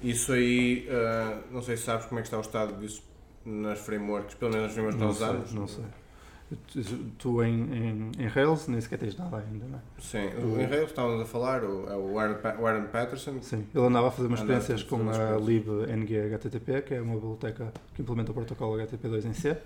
[0.02, 3.02] Isso aí, uh, não sei se sabes como é que está o estado disso
[3.44, 5.52] nas frameworks, pelo menos nas frameworks que nós usamos.
[5.52, 5.84] Não sei.
[7.18, 9.82] Tu em, em, em, Rails nem sequer tens nada ainda, não é?
[10.00, 13.42] Sim, tu, em Rails estávamos a falar, o, é o Warren Patterson.
[13.42, 18.00] Sim, ele andava a fazer umas experiências com a libng-http, que é uma biblioteca que
[18.00, 19.58] implementa o protocolo HTTP2 em C,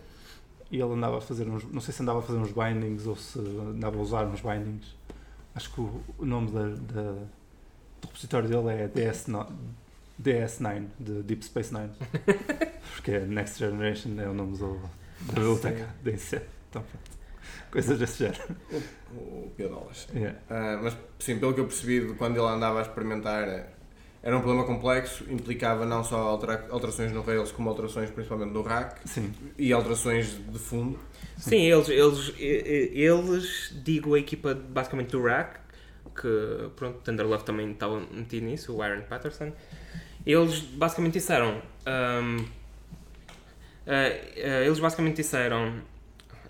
[0.73, 3.15] e ele andava a fazer uns, não sei se andava a fazer uns bindings ou
[3.15, 4.97] se andava a usar uns bindings.
[5.55, 9.47] Acho que o, o nome da, da, do repositório dele é DS9,
[10.21, 11.91] DS9, de Deep Space Nine.
[12.95, 14.81] Porque é Next Generation é o nome do,
[15.21, 16.43] da biblioteca de C.
[16.71, 16.85] Então,
[17.71, 18.57] coisas desse género.
[19.13, 20.09] O, o Piadolas.
[20.15, 20.39] Yeah.
[20.51, 23.69] Uh, mas, sim, pelo que eu percebi, quando ele andava a experimentar,
[24.23, 26.39] era um problema complexo, implicava não só
[26.71, 29.33] alterações no Rails, como alterações principalmente no rack sim.
[29.59, 30.99] e alterações de fundo.
[31.37, 35.59] Sim, eles, eles, eles, digo a equipa basicamente do rack,
[36.15, 39.53] que pronto, Thunderlove também estava metido nisso, o Aaron Patterson.
[40.25, 41.61] Eles basicamente disseram.
[41.87, 42.45] Um, uh,
[43.87, 45.83] uh, eles basicamente disseram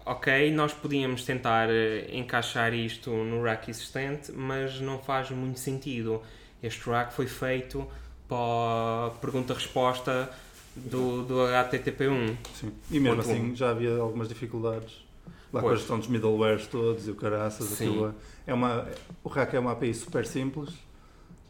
[0.04, 1.72] ok, nós podíamos tentar uh,
[2.14, 6.20] encaixar isto no rack existente, mas não faz muito sentido.
[6.62, 7.86] Este rack foi feito
[8.28, 10.30] para pergunta-resposta
[10.74, 12.36] do, do HTTP1.
[12.54, 12.72] Sim.
[12.90, 15.04] E mesmo assim já havia algumas dificuldades.
[15.52, 15.62] Lá pois.
[15.62, 18.14] com a gestão dos middlewares todos e o caraças, aquilo
[18.46, 18.88] é uma,
[19.22, 20.70] o rack é uma API super simples,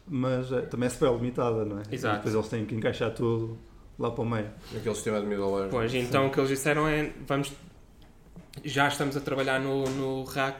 [0.07, 1.83] mas é, também é super limitada, não é?
[1.91, 2.15] Exato.
[2.15, 3.57] E depois eles têm que encaixar tudo
[3.97, 4.49] lá para o meio.
[4.75, 5.69] Aquele sistema de middleware.
[5.69, 6.27] Pois, então Sim.
[6.29, 7.53] o que eles disseram é, vamos
[8.63, 10.57] já estamos a trabalhar no, no RAC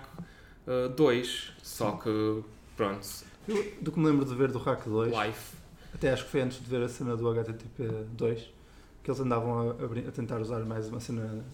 [0.96, 2.44] 2, uh, só que
[2.76, 3.08] pronto.
[3.48, 5.56] Eu, do que me lembro de ver do RAC 2, Life.
[5.94, 8.54] até acho que foi antes de ver a cena do HTTP 2,
[9.04, 9.74] que eles andavam a,
[10.08, 11.46] a, tentar usar mais uma cena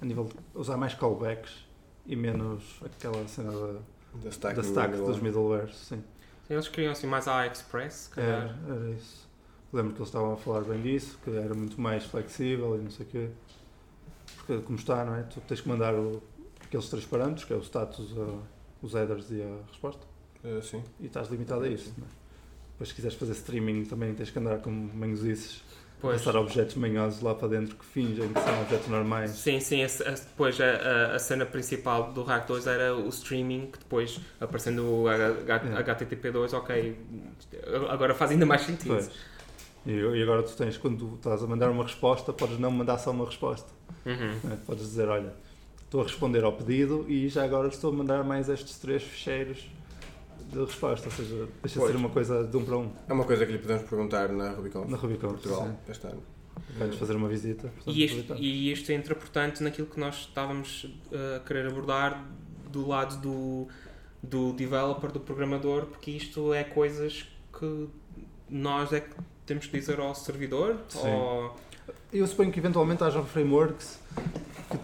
[0.00, 1.66] a nível de usar mais callbacks
[2.06, 3.80] e menos aquela cena da,
[4.22, 5.76] da stack, da stack dos middlewares.
[5.76, 6.02] Sim.
[6.54, 9.28] Eles queriam assim mais a Express, Era, era isso.
[9.72, 12.90] Lembro que eles estavam a falar bem disso, que era muito mais flexível e não
[12.90, 13.30] sei o quê
[14.46, 15.22] porque como está, não é?
[15.22, 16.22] Tu tens que mandar o,
[16.62, 18.42] aqueles três parâmetros, que é o status, uh,
[18.82, 20.06] os headers e a resposta.
[20.44, 20.82] Uh, sim.
[21.00, 21.92] E estás limitado a isso.
[21.96, 22.10] Não é?
[22.72, 25.62] Depois se quiseres fazer streaming também tens que andar com manhosices.
[26.12, 29.30] Passar objetos manhosos lá para dentro que fingem que são objetos normais.
[29.30, 29.82] Sim, sim.
[29.82, 34.20] A, a, depois a, a, cena principal do Hack 2 era o streaming, que depois
[34.40, 36.96] aparecendo o HTTP2, ok,
[37.88, 38.88] agora faz ainda mais sentido.
[38.88, 39.10] Pois.
[39.86, 43.10] E, agora tu tens, quando tu estás a mandar uma resposta, podes não mandar só
[43.10, 43.68] uma resposta.
[44.06, 44.52] Uhum.
[44.52, 45.32] É, podes dizer, olha,
[45.84, 49.66] estou a responder ao pedido e já agora estou a mandar mais estes três ficheiros
[50.54, 52.92] de resposta, ou seja, deixa de ser uma coisa de um para um.
[53.08, 54.84] É uma coisa que lhe podemos perguntar na Rubicon.
[54.86, 55.92] Na Rubicon, Portugal, sim.
[55.92, 56.22] este ano.
[56.78, 57.68] Vai-nos fazer uma visita.
[57.68, 62.24] Portanto, e, este, e isto entra, portanto, naquilo que nós estávamos uh, a querer abordar
[62.70, 63.68] do lado do,
[64.22, 67.26] do developer, do programador, porque isto é coisas
[67.58, 67.88] que
[68.48, 69.14] nós é que
[69.46, 70.78] temos que dizer ao servidor?
[70.88, 71.08] Sim.
[71.08, 71.56] Ou...
[72.12, 73.98] Eu suponho que eventualmente haja frameworks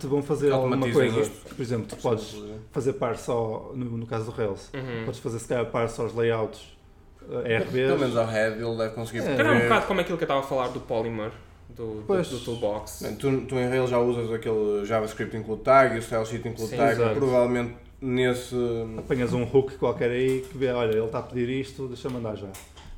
[0.00, 1.30] te vão fazer alguma coisa.
[1.48, 2.36] Por exemplo, tu podes
[2.72, 5.04] fazer par só, no, no caso do Rails, uhum.
[5.04, 6.76] podes fazer se calhar par só os layouts
[7.22, 7.72] uh, RBs.
[7.72, 9.20] Pelo menos ao head ele deve conseguir.
[9.20, 9.32] É.
[9.32, 11.30] Era um bocado como aquilo que eu estava a falar do Polymer.
[11.68, 13.04] Do, do, do, toolbox.
[13.18, 16.70] tu, tu em Rails já usas aquele JavaScript include tag e o style sheet include
[16.70, 17.14] Sim, tag, exato.
[17.14, 18.56] provavelmente nesse.
[18.98, 22.36] Apanhas um hook qualquer aí que vê, olha, ele está a pedir isto, deixa-me mandar
[22.36, 22.48] já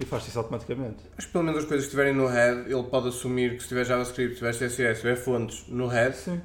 [0.00, 1.04] e faz isso automaticamente.
[1.16, 3.84] Mas pelo menos as coisas que estiverem no head, ele pode assumir que se tiver
[3.84, 6.40] JavaScript, se tiver CSS, se tiver fontes no head, Sim.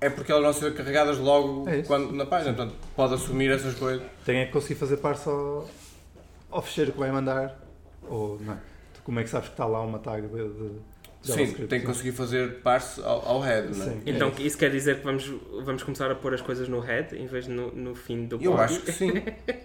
[0.00, 2.54] É porque elas vão ser carregadas logo é quando, na página.
[2.54, 4.02] Portanto, pode assumir essas coisas.
[4.24, 5.66] Tem é que conseguir fazer parte só
[6.50, 7.58] ao fecheiro que vai mandar.
[8.08, 8.58] Ou não é?
[9.04, 10.80] Como é que sabes que está lá uma tag de, de
[11.22, 13.88] Sim, tem que conseguir fazer parse ao, ao head, não é?
[13.90, 14.02] Sim.
[14.06, 15.30] Então isso quer dizer que vamos,
[15.64, 18.38] vamos começar a pôr as coisas no head em vez de no, no fim do
[18.40, 19.12] Eu acho que sim.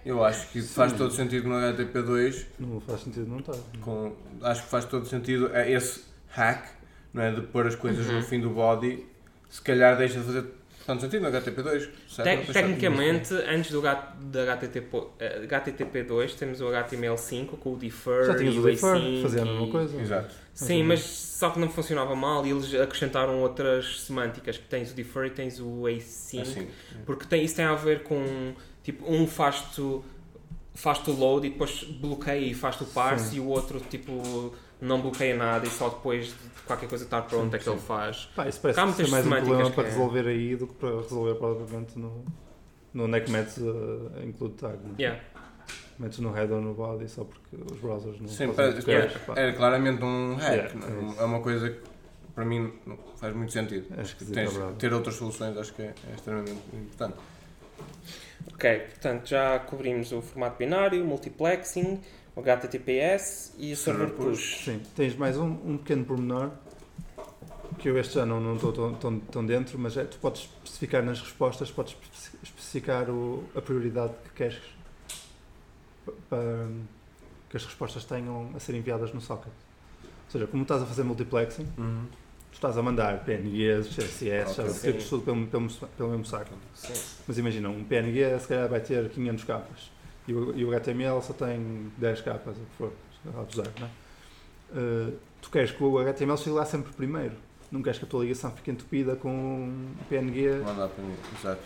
[0.06, 0.74] Eu acho que sim.
[0.74, 2.46] faz todo sentido no HTTP2.
[2.60, 3.54] Não faz sentido não está.
[3.80, 6.68] Com, acho que faz todo sentido é esse hack,
[7.14, 7.32] não é?
[7.32, 8.18] De pôr as coisas uhum.
[8.18, 9.06] no fim do body.
[9.50, 10.46] Se calhar deixa de fazer
[10.86, 11.90] tanto sentido no HTTP2.
[12.08, 15.04] Te tecnicamente, antes do HTTP,
[15.48, 20.00] HTTP2 temos o HTML5 com o defer Já tínhamos o defer, fazia a mesma coisa.
[20.00, 20.36] Exato.
[20.54, 24.94] Sim, mas só que não funcionava mal e eles acrescentaram outras semânticas, que tens o
[24.94, 26.68] defer e tens o async, assim.
[27.06, 28.54] porque tem, isso tem a ver com,
[28.84, 29.82] tipo, um faz-te
[30.76, 33.38] faz-te o load e depois bloqueia e faz-te o parse Sim.
[33.38, 34.54] e o outro tipo
[34.86, 36.34] não bloqueia nada e só depois de
[36.66, 38.26] qualquer coisa estar pronta é que ele faz.
[38.36, 40.68] Pá, isso parece Há muitas mais um semânticas problema que para é- resolver aí do
[40.68, 42.26] que para resolver provavelmente no,
[42.94, 44.78] no NECMET uh, include tag.
[44.78, 44.96] Né?
[45.00, 45.22] Yeah.
[45.98, 48.92] Metes no head ou no body só porque os browsers não Sim, fazem parece- que
[48.92, 49.14] yeah.
[49.36, 50.52] Era claramente um hack.
[50.52, 51.22] Yeah, não é é?
[51.22, 51.80] é uma coisa que
[52.34, 53.88] para mim não faz muito sentido.
[53.98, 54.76] É esquisito, é Tens, verdade.
[54.78, 57.16] ter outras soluções acho que é, é extremamente importante.
[58.54, 62.00] Ok, portanto já cobrimos o formato binário, o multiplexing,
[62.42, 64.64] HTTPS e o server push.
[64.66, 66.52] Sim, tens mais um, um pequeno pormenor
[67.80, 70.50] que eu este já não não estou tão, tão, tão dentro, mas é tu podes
[70.64, 74.60] especificar nas respostas, podes especi- especificar o, a prioridade que queres
[76.06, 76.68] pa- para
[77.50, 79.52] que as respostas tenham a ser enviadas no socket.
[80.04, 84.56] Ou seja, como estás a fazer multiplexing, tu estás a mandar PNGs, CSS, Ok.
[84.56, 85.10] JavaScript, Sim.
[85.10, 86.26] tudo pelo, pelo, pelo mesmo.
[86.74, 86.94] Sim.
[87.28, 89.92] Mas imagina, um PNG se calhar vai ter 500 capas
[90.28, 92.92] e o, e o HTML só tem 10 capas, o que for,
[93.36, 93.90] a abusar, não é?
[94.78, 97.34] Uh, tu queres que o HTML chegue lá sempre primeiro.
[97.72, 100.60] Não queres que a tua ligação fique entupida com PNG.
[100.64, 101.62] Mandar para mim, exato.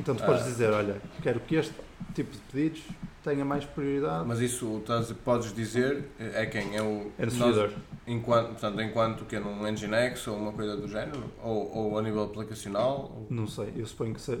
[0.00, 0.46] Então tu podes Ah.
[0.46, 1.74] dizer, olha, quero que este
[2.14, 2.82] tipo de pedidos
[3.24, 4.26] tenha mais prioridade.
[4.26, 6.76] Mas isso estás- podes dizer é quem?
[6.76, 7.10] É o.
[7.18, 7.72] é nós- servidor.
[8.06, 11.22] Enquanto, portanto, enquanto que é num Nginx ou uma coisa do género?
[11.42, 13.12] Ou, ou a nível aplicacional?
[13.14, 14.40] Ou- Não sei, eu suponho que se...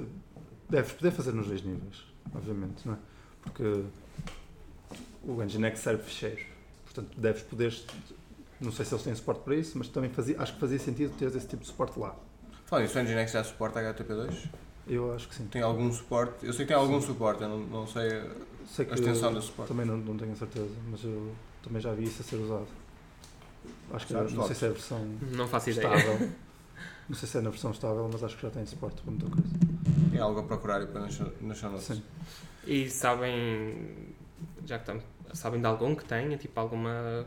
[0.70, 2.98] deves poder fazer nos dois níveis, obviamente, não é?
[3.48, 3.84] Porque
[5.24, 6.42] o Nginx serve ficheiros,
[6.84, 7.74] portanto deves poder,
[8.60, 11.12] não sei se eles têm suporte para isso, mas também fazia, acho que fazia sentido
[11.18, 12.14] teres esse tipo de suporte lá.
[12.66, 14.48] Falando nisso, o Nginx já suporta HTTP2?
[14.86, 15.46] Eu acho que sim.
[15.46, 16.46] Tem algum suporte?
[16.46, 18.08] Eu sei que tem algum suporte, eu não, não sei
[18.66, 19.68] Sei que a extensão desse suporte.
[19.68, 21.32] também não, não tenho a certeza, mas eu
[21.62, 22.66] também já vi isso a ser usado.
[23.92, 25.94] Acho que Sabes não sei se é a versão Não faço ideia.
[25.94, 26.30] estável.
[27.08, 29.26] Não sei se é na versão estável, mas acho que já tem suporte para muita
[29.30, 29.48] coisa.
[30.14, 31.86] É algo a procurar e para nas nas show notes.
[31.86, 32.02] Sim.
[32.66, 34.06] E sabem,
[34.66, 37.24] já que estamos, sabem de algum que tenha, tipo alguma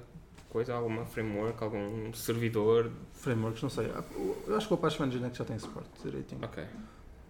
[0.50, 2.92] coisa, alguma framework, algum servidor?
[3.14, 3.92] Frameworks, não sei.
[3.96, 4.04] Ah,
[4.48, 6.44] Eu acho que o Apache Nginx já tem suporte direitinho.
[6.44, 6.64] Ok.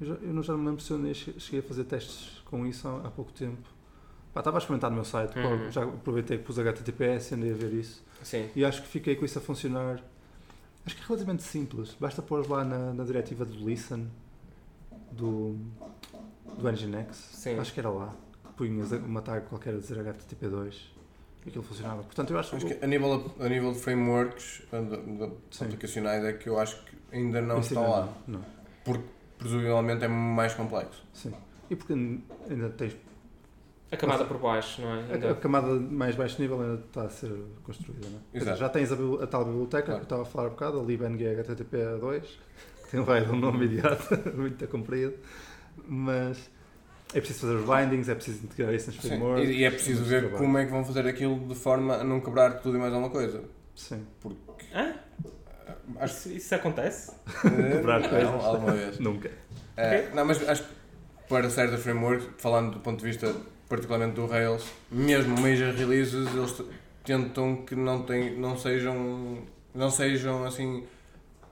[0.01, 2.87] Eu, já, eu não já me lembro se eu cheguei a fazer testes com isso
[2.87, 3.69] há, há pouco tempo.
[4.33, 5.71] Pá, estava a experimentar no meu site, Uhum.
[5.71, 8.03] já aproveitei que pus HTTPS e andei a ver isso.
[8.23, 8.49] Sim.
[8.55, 10.01] E acho que fiquei com isso a funcionar.
[10.85, 11.95] Acho que é relativamente simples.
[11.99, 14.07] Basta pôr lá na, na diretiva do listen
[15.11, 15.55] do,
[16.57, 17.15] do Nginx.
[17.33, 17.59] Sim.
[17.59, 18.13] Acho que era lá.
[18.57, 20.75] Punhas uma tag qualquer a dizer HTTP2
[21.45, 22.03] e aquilo funcionava.
[22.03, 22.75] Portanto, eu acho, Acho que.
[22.75, 26.97] que a nível, a nível de frameworks de- de aplicacionais é que eu acho que
[27.11, 28.13] ainda não isso estão ainda lá.
[28.27, 28.41] Não.
[28.83, 29.03] Porque
[29.37, 31.03] presumivelmente é mais complexo.
[31.13, 31.33] Sim.
[31.69, 32.95] E porque ainda tens.
[33.91, 35.27] A camada por baixo, não é?
[35.27, 37.31] A, a camada mais baixo nível ainda está a ser
[37.63, 38.37] construída, não é?
[38.37, 38.57] Exato.
[38.59, 39.99] já tens a, a tal biblioteca Claro.
[39.99, 42.21] que eu estava a falar um bocado, a LibNG HTTP2,
[42.83, 45.13] que tem vai um nome imediato, muito comprido,
[45.87, 46.49] mas
[47.13, 49.49] é preciso fazer os bindings, é preciso integrar isso nos frameworks.
[49.49, 50.37] E, e é preciso ver trabalho.
[50.41, 53.11] como é que vão fazer aquilo de forma a não quebrar tudo e mais alguma
[53.11, 53.43] coisa.
[53.75, 54.05] Sim,
[54.73, 54.93] Hã?
[55.99, 57.11] Acho Isso, isso acontece?
[57.41, 57.49] que.
[57.49, 58.27] Quebrar Não, coisas.
[58.45, 58.99] Alguma vez.
[58.99, 59.29] nunca.
[59.75, 60.69] É, não, mas acho que
[61.27, 63.33] para certas frameworks, falando do ponto de vista
[63.71, 66.61] particularmente do Rails, mesmo major releases, eles
[67.05, 69.37] tentam que não, tem, não sejam
[69.73, 70.83] não sejam assim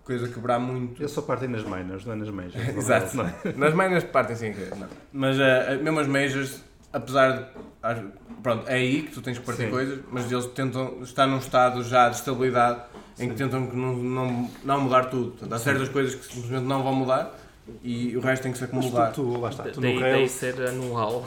[0.04, 1.02] coisa a quebrar muito.
[1.02, 2.56] Eu só partem nas minors, não é nas majors.
[2.68, 2.78] é?
[2.78, 3.16] Exato.
[3.16, 3.34] Não é?
[3.56, 4.88] Nas minors partem não.
[5.14, 8.08] Mas uh, mesmo as majors, apesar de.
[8.44, 9.70] Pronto, é aí que tu tens que partir Sim.
[9.70, 12.82] coisas, mas eles tentam estar num estado já de estabilidade
[13.18, 13.46] em que Sim.
[13.46, 15.32] tentam que não, não, não mudar tudo.
[15.32, 17.40] Portanto, há certas coisas que simplesmente não vão mudar
[17.82, 19.12] e o resto tem que se Mas acumular.
[19.12, 21.26] tu, tu, lá está, tu daí, no daí Rails, ser anual,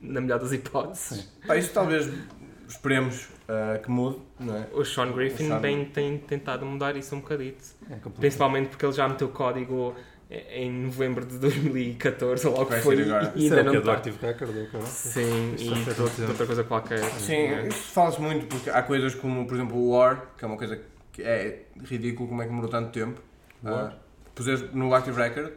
[0.00, 1.30] na melhor das hipóteses.
[1.46, 2.10] Pá, isso talvez
[2.68, 4.66] esperemos uh, que mude, não é?
[4.72, 7.64] O Sean Griffin O Sean- bem tem tentado mudar isso um bocadito.
[7.90, 7.96] é.
[8.18, 9.94] Principalmente porque ele já meteu código
[10.30, 13.32] em novembro de 2014, ou logo que Vai foi, ser agora.
[13.34, 13.92] e ainda é não é está.
[13.94, 14.86] Active Record.
[14.86, 16.28] Sim, Isso e foi tempo.
[16.28, 16.98] outra coisa qualquer.
[17.00, 20.56] Sim, isso fala-se muito porque há coisas como, por exemplo, o War, que é uma
[20.56, 20.80] coisa
[21.12, 23.20] que é ridículo como é que demorou tanto tempo.
[23.64, 23.96] War?
[24.30, 25.52] Uh, puseres no Active Record,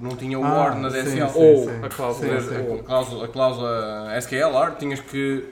[0.00, 1.28] não tinha o Ah, War na sim, DSL.
[1.28, 1.38] sim.
[1.38, 2.40] Ou a cláusula.
[2.40, 2.78] Sim, sim.
[2.80, 5.48] a, cláusula, a cláusula SQL OR, tinhas que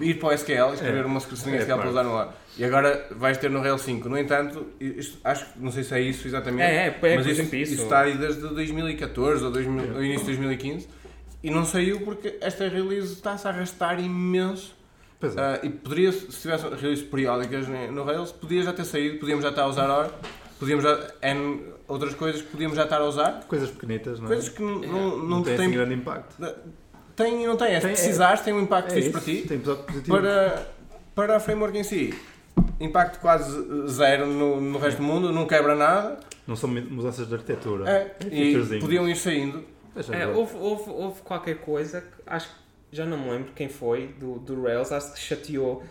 [0.00, 1.06] ir para o SQL e escrever É.
[1.06, 1.90] uma secreção É, SQL para claro.
[1.90, 2.28] usar no OR.
[2.56, 4.08] E agora vais ter no Rails 5.
[4.08, 6.62] No entanto, isto, acho que não sei se é isso exatamente.
[6.62, 7.82] É, é, é, mas isso, isso isso.
[7.82, 10.88] está aí desde 2014 ou 2000 ou início de 2015
[11.42, 14.74] e não saiu porque esta release está-se a arrastar imenso.
[15.22, 15.26] É.
[15.36, 19.50] Ah, e poderia, se tivesse releases periódicas no Rails, podia já ter saído, podíamos já
[19.50, 20.10] estar a usar OR,
[20.58, 20.98] podíamos já.
[21.22, 24.28] N outras coisas que podíamos já estar a usar, Coisas pequenitas, não é?
[24.28, 25.72] coisas que n- não, não, não tem assim têm.
[25.72, 26.36] grande impacto.
[27.16, 29.12] Tem e não tem, é, se Tem, é- precisares, tem um impacto É fixe isso,
[29.12, 29.44] para ti.
[29.46, 30.16] Tem positivo.
[30.16, 30.66] Para,
[31.14, 32.12] para a framework em si,
[32.80, 33.54] impacto quase
[33.88, 36.18] zero no, no resto do mundo, não quebra nada.
[36.46, 37.88] Não são mudanças de arquitetura.
[37.88, 38.84] É, e featurezinhos.
[38.84, 39.64] podiam ir saindo.
[40.10, 42.54] É, é, houve, houve, houve qualquer coisa que acho que
[42.96, 45.84] já não me lembro quem foi do, do Rails, acho que chateou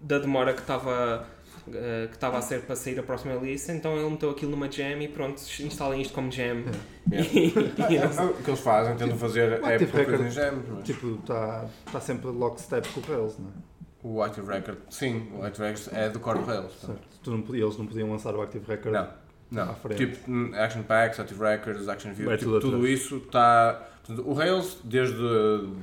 [0.00, 1.26] da demora que estava
[1.68, 4.70] uh, que estava a ser para sair a próxima release, então ele meteu aquilo numa
[4.70, 6.64] jam e pronto, instalem isto como jam.
[7.12, 7.68] Yeah.
[7.90, 8.24] Yeah.
[8.24, 10.62] o que eles fazem, tentam fazer o é Active Record, em jam.
[10.70, 10.86] Mas...
[10.86, 13.52] Tipo, está tá sempre lockstep com o Rails, não é?
[14.02, 16.72] O Active Record, sim, o Active Record é do core do Rails.
[16.80, 17.02] Certo.
[17.22, 19.08] Tu não podia, eles não podiam lançar o Active Record não,
[19.50, 19.70] não.
[19.70, 19.98] à frente.
[19.98, 23.86] Tipo, Action Packs, Active Records, Action View, é tipo, tudo, isso está...
[24.24, 25.16] O Rails, desde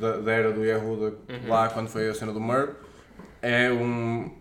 [0.03, 1.13] a da era do Yahoo, uhum.
[1.47, 2.75] lá quando foi a cena do MERP,
[3.41, 4.31] é um,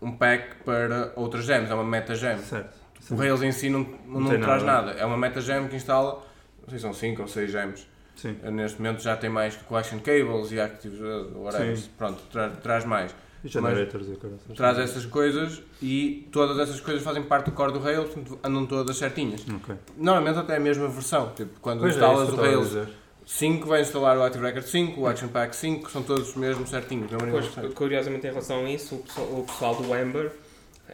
[0.00, 2.38] um pack para outras gems, é uma meta gem.
[2.38, 2.76] Certo.
[3.10, 4.86] O Rails em si não, não, não traz nada.
[4.88, 4.98] nada.
[4.98, 6.14] É uma meta gem que instala,
[6.62, 7.86] não sei se são 5 ou 6 gems.
[8.16, 8.36] Sim.
[8.50, 11.76] Neste momento já tem mais collection cables e active uh, whatever.
[11.76, 11.90] Sim.
[11.96, 13.14] Pronto, tra traz mais.
[13.44, 14.40] E generators e coisas.
[14.56, 18.10] Traz essas coisas e todas essas coisas fazem parte do core do Rails,
[18.42, 19.42] andam todas certinhas.
[19.42, 19.76] Okay.
[19.96, 21.32] Normalmente até a mesma versão.
[21.36, 22.88] Tipo, quando pois é, instalas é, o Rails
[23.26, 27.10] 5 vai instalar o Active Record 5, o Action Pack 5, são todos mesmo certinhos.
[27.10, 30.30] Pois, curiosamente em relação a isso, o pessoal do Ember,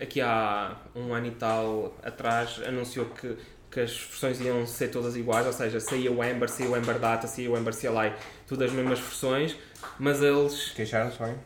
[0.00, 3.36] aqui há um ano e tal atrás, anunciou que
[3.72, 6.98] que as versões iam ser todas iguais, ou seja, saía o Ember, saía o Ember
[6.98, 8.12] Data, saía o Ember CLI,
[8.46, 9.56] tudo as mesmas versões,
[9.98, 10.72] mas eles...
[10.76, 11.36] Queixaram-se bem?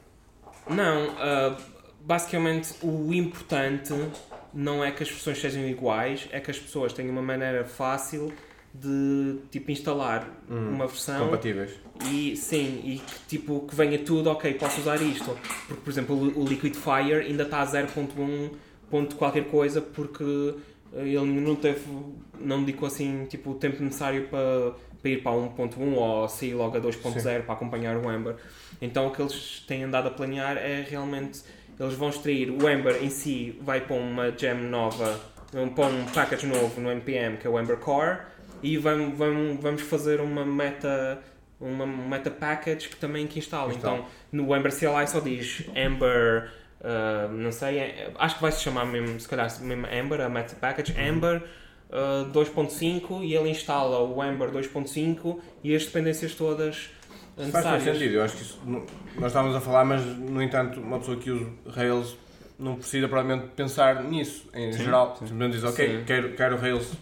[0.68, 1.56] Não, uh,
[2.00, 3.94] basicamente o importante
[4.52, 8.32] não é que as versões sejam iguais, é que as pessoas tenham uma maneira fácil
[8.80, 11.72] de tipo instalar hum, uma versão compatíveis.
[12.10, 15.36] e sim e que tipo que venha tudo ok posso usar isto.
[15.66, 18.50] Porque por exemplo o Liquidfire ainda está a 0.1
[18.90, 20.54] ponto qualquer coisa porque
[20.94, 21.80] ele não teve
[22.38, 26.76] não dedicou assim tipo o tempo necessário para, para ir para 1.1 ou sair logo
[26.76, 28.36] a 2.0 para acompanhar o Ember
[28.80, 31.42] então o que eles têm andado a planear é realmente
[31.78, 35.18] eles vão extrair o Ember em si vai para uma gem nova
[35.74, 38.18] para um package novo no NPM que é o Ember Core
[38.62, 41.20] e vamos, vamos, vamos fazer uma meta
[41.60, 43.72] uma meta package que também que instala.
[43.72, 48.60] Então, no Ember CLI só diz Ember, uh, não sei, é, acho que vai se
[48.62, 50.94] chamar mesmo, se calhar mesmo Ember, a meta package.
[51.00, 51.42] Ember
[51.90, 56.90] uh, 2.5 e ele instala o Ember 2.5 e as dependências todas
[57.36, 57.84] necessárias.
[57.84, 58.60] Faz sentido, eu acho que isso,
[59.16, 62.16] nós estávamos a falar, mas no entanto, uma pessoa que usa Rails
[62.58, 65.16] não precisa provavelmente pensar nisso em sim, geral.
[65.18, 65.26] Sim.
[65.26, 66.92] Simplesmente diz, ok, quero, quero Rails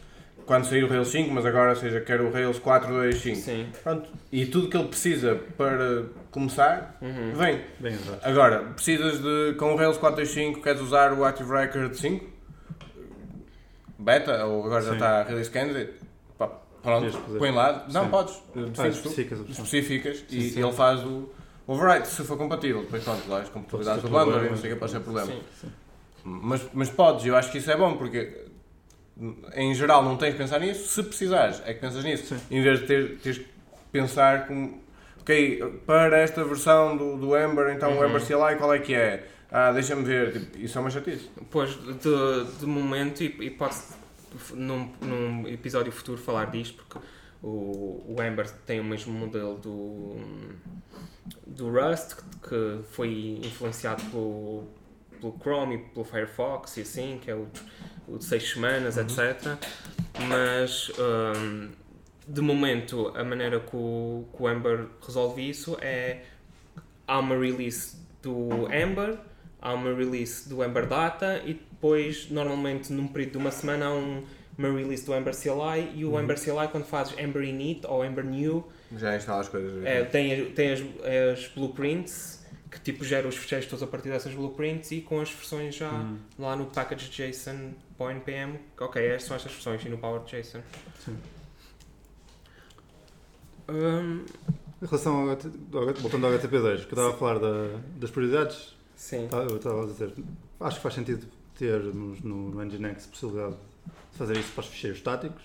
[0.46, 3.34] quando sair o Rails 5, mas agora seja quer o Rails 4.2.5.
[3.36, 3.68] Sim.
[3.82, 4.10] Pronto.
[4.30, 7.32] E tudo que ele precisa para começar, uhum.
[7.34, 7.60] vem.
[7.80, 12.34] Bem, agora, precisas de, com o Rails 4.2.5, queres usar o Active Record 5?
[13.98, 14.88] Beta, ou agora Sim.
[14.88, 16.04] já está Release Candidate?
[16.84, 17.86] Pronto, põe lá.
[17.90, 18.10] Não, Sim.
[18.10, 18.42] podes.
[18.54, 20.62] Defines tu, especificas e sim.
[20.62, 21.30] ele faz o
[21.66, 22.82] override, se for compatível.
[22.82, 25.32] Depois pronto, lá as compatibilidades do e não sei o que pode ser problema.
[26.22, 28.43] Mas, mas podes, eu acho que isso é bom, porque
[29.54, 32.40] em geral não tens de pensar nisso, se precisares é que pensas nisso, Sim.
[32.50, 33.46] em vez de ter, teres que
[33.92, 34.82] pensar como,
[35.20, 38.00] ok, para esta versão do, do Ember, então uhum.
[38.00, 39.28] o Ember CLI qual é que é?
[39.50, 41.30] Ah, deixa-me ver, tipo, isso é uma chatice.
[41.48, 43.76] Pois, de, de momento, e, e pode
[44.52, 47.06] num, num episódio futuro falar disto, porque
[47.42, 50.16] o, o Ember tem o mesmo modelo do,
[51.46, 54.64] do Rust, que, que foi influenciado pelo,
[55.20, 57.46] pelo Chrome e pelo Firefox e assim, que é o
[58.08, 59.02] o de 6 semanas, uhum.
[59.02, 59.56] etc.
[60.28, 61.70] Mas um,
[62.26, 66.22] de momento a maneira que o, que o Ember resolve isso é
[67.06, 69.18] há uma release do Ember,
[69.60, 73.92] há uma release do Ember Data e depois normalmente num período de uma semana há
[73.92, 74.24] um,
[74.56, 76.20] uma release do Ember CLI e o uhum.
[76.20, 80.46] Ember CLI quando fazes Ember Init ou Ember New já instala as coisas é, tem,
[80.52, 82.33] tem as, as blueprints
[82.74, 85.92] que tipo gera os fecheiros todos a partir dessas blueprints e com as versões já
[85.92, 86.18] uhum.
[86.36, 90.22] lá no package JSON para o NPM, ok, estas são estas versões e no Power
[90.24, 90.60] JSON.
[91.04, 91.16] Sim.
[93.68, 94.24] Um,
[94.82, 95.36] em relação ao,
[95.94, 99.28] voltando ao HTTP2, que eu estava a falar da, das prioridades, Sim.
[99.28, 100.12] Tá, eu estava a dizer,
[100.60, 103.56] acho que faz sentido termos no, no Nginx a possibilidade
[104.12, 105.42] de fazer isso para os ficheiros estáticos,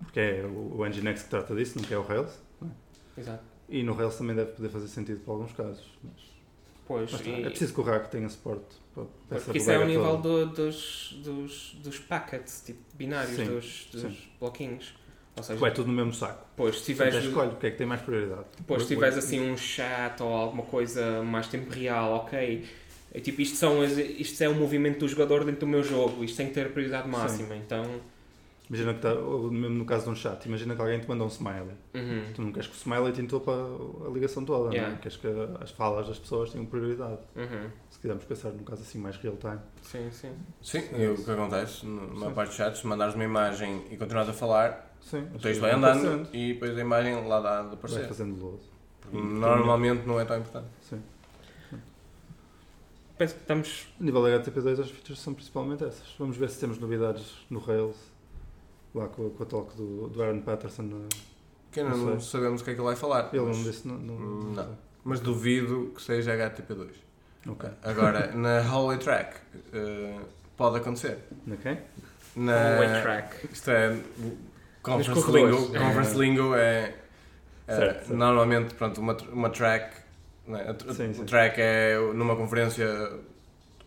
[0.00, 2.36] porque é o, o Nginx que trata disso, não é o Rails.
[2.62, 3.20] É?
[3.20, 3.44] Exato.
[3.68, 5.86] E no Rails também deve poder fazer sentido para alguns casos.
[6.02, 6.33] Mas...
[6.86, 7.42] Pois, e...
[7.42, 8.84] É preciso que o rack tenha suporte.
[9.28, 14.14] Porque isso é o nível do, dos, dos, dos packets, tipo binários, sim, dos, dos
[14.38, 14.94] bloquinhos.
[15.36, 16.46] Ou seja, é tudo no mesmo saco.
[16.56, 17.24] Pois, se tiveres...
[17.24, 18.44] escolhe o que é que tem mais prioridade.
[18.66, 22.64] Pois, se tiveres assim um chat ou alguma coisa mais tempo real, ok.
[23.12, 26.36] É, tipo, isto, são, isto é o movimento do jogador dentro do meu jogo, isto
[26.36, 27.54] tem que ter prioridade máxima.
[27.54, 27.62] Sim.
[27.64, 28.00] Então
[28.68, 31.28] Imagina que está, mesmo no caso de um chat, imagina que alguém te manda um
[31.28, 31.76] smiley.
[31.94, 32.32] Uhum.
[32.34, 34.78] Tu não queres que o smiley te interrompa a ligação toda, é?
[34.78, 34.90] yeah.
[34.94, 35.28] não Queres que
[35.60, 37.18] as falas das pessoas tenham prioridade.
[37.36, 37.70] Uhum.
[37.90, 39.58] Se quisermos pensar num caso assim mais real time.
[39.82, 40.32] Sim, sim.
[40.62, 44.30] Sim, e o que acontece, numa parte de chat, se mandares uma imagem e continuares
[44.30, 48.00] a falar, sim, o texto vai andando e depois a imagem lá dá de aparecer.
[48.00, 48.62] Vai fazendo load.
[49.12, 50.68] Normalmente não é tão importante.
[50.80, 51.02] Sim.
[53.18, 53.86] Penso que estamos.
[54.00, 56.14] A nível da HTTP2 as features são principalmente essas.
[56.18, 57.96] Vamos ver se temos novidades no Rails,
[58.94, 61.08] lá com, com a talk do, do Aaron Patterson.
[61.72, 63.28] Que ainda Não não sabemos o que é que ele vai falar.
[63.32, 63.88] Ele mas, não disse.
[63.88, 64.16] Não, não,
[64.52, 64.78] Não.
[65.02, 66.88] mas duvido que seja HTTP2.
[67.48, 67.68] Ok.
[67.82, 69.36] Agora, na Hallway Track,
[69.72, 70.18] eh,
[70.56, 71.18] pode acontecer.
[71.46, 71.78] Na quem?
[72.36, 73.48] Na, Hallway track.
[73.52, 73.98] Isto é.
[74.82, 75.30] Conference.
[75.30, 75.76] Lingo.
[75.76, 75.78] É.
[75.78, 76.94] Conference Lingo é.
[77.66, 78.14] é Certo, certo.
[78.14, 79.96] Normalmente, pronto, uma, uma track.
[80.46, 80.68] Né?
[80.68, 81.24] A, tr- Sim, sim.
[81.24, 82.86] track é numa conferência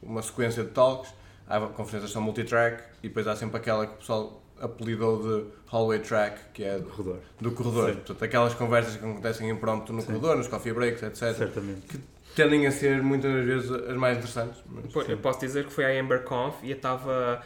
[0.01, 1.13] uma sequência de talks.
[1.47, 5.45] Há conferências que são multitrack e depois há sempre aquela que o pessoal apelidou de
[5.71, 7.19] Hallway Track, que é do, Corredor.
[7.39, 7.89] do corredor.
[7.89, 7.95] Sim.
[7.97, 10.07] Portanto, aquelas conversas que acontecem impromptu no Sim.
[10.07, 11.35] corredor, nos coffee breaks, etc.
[11.35, 11.99] Certamente.
[12.35, 14.61] Tendem a ser muitas vezes as mais interessantes.
[14.69, 15.11] mas- Sim.
[15.11, 17.41] Eu posso dizer que foi à AmberConf e eu estava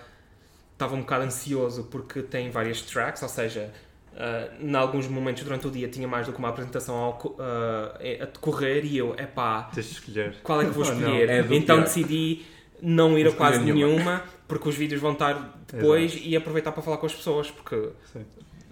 [0.73, 3.71] estava um bocado ansioso porque tem várias tracks, ou seja,
[4.13, 8.21] uh, em alguns momentos durante o dia tinha mais do que uma apresentação ao, uh,
[8.21, 10.35] a decorrer e eu, epá, Tens de escolher.
[10.43, 11.29] qual é que vou Oh, escolher?
[11.29, 11.83] É então pior.
[11.83, 12.45] decidi
[12.81, 13.85] não ir a quase nenhuma.
[13.93, 14.23] nenhuma.
[14.47, 18.25] porque os vídeos vão estar depois e aproveitar para falar com as pessoas porque Sim.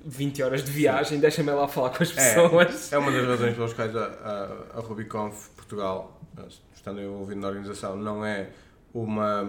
[0.06, 2.34] 20 horas de viagem, deixa-me lá falar com as É.
[2.34, 2.92] pessoas.
[2.92, 4.04] É uma das razões pelas quais a,
[4.74, 6.20] a, a RubyConf Portugal,
[6.76, 8.50] estando eu envolvido na organização, não é
[8.94, 9.42] uma,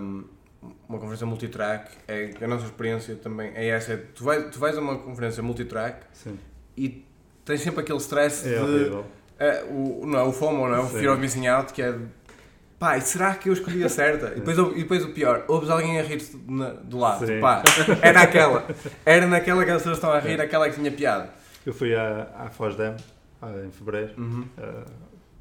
[0.89, 1.91] uma conferência multitrack.
[2.07, 3.93] É, a nossa experiência também é essa.
[3.95, 6.39] é Tu vais, tu vais a uma conferência multitrack Sim.
[6.77, 7.05] e
[7.45, 8.93] tens sempre aquele stress É de.
[9.39, 10.81] é, o, não é o FOMO, não é?
[10.81, 10.99] O Sim.
[10.99, 11.97] Fear of Missing Out, que é.
[12.81, 14.33] Pá, será que eu escolhi a certa?
[14.35, 17.27] E depois, e depois o pior, ouves alguém a rir-se do lado.
[17.27, 17.39] Sim.
[17.39, 17.63] Pá,
[18.03, 18.67] era aquela.
[19.05, 21.29] Era naquela que as pessoas estão a rir, aquela que tinha piada.
[21.67, 22.97] Eu fui à, à FOSDEM
[23.67, 24.47] em fevereiro, Uhum.
[24.57, 24.85] a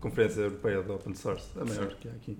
[0.01, 1.95] Conferência Europeia de Open Source, a maior Certo.
[1.97, 2.37] que há aqui.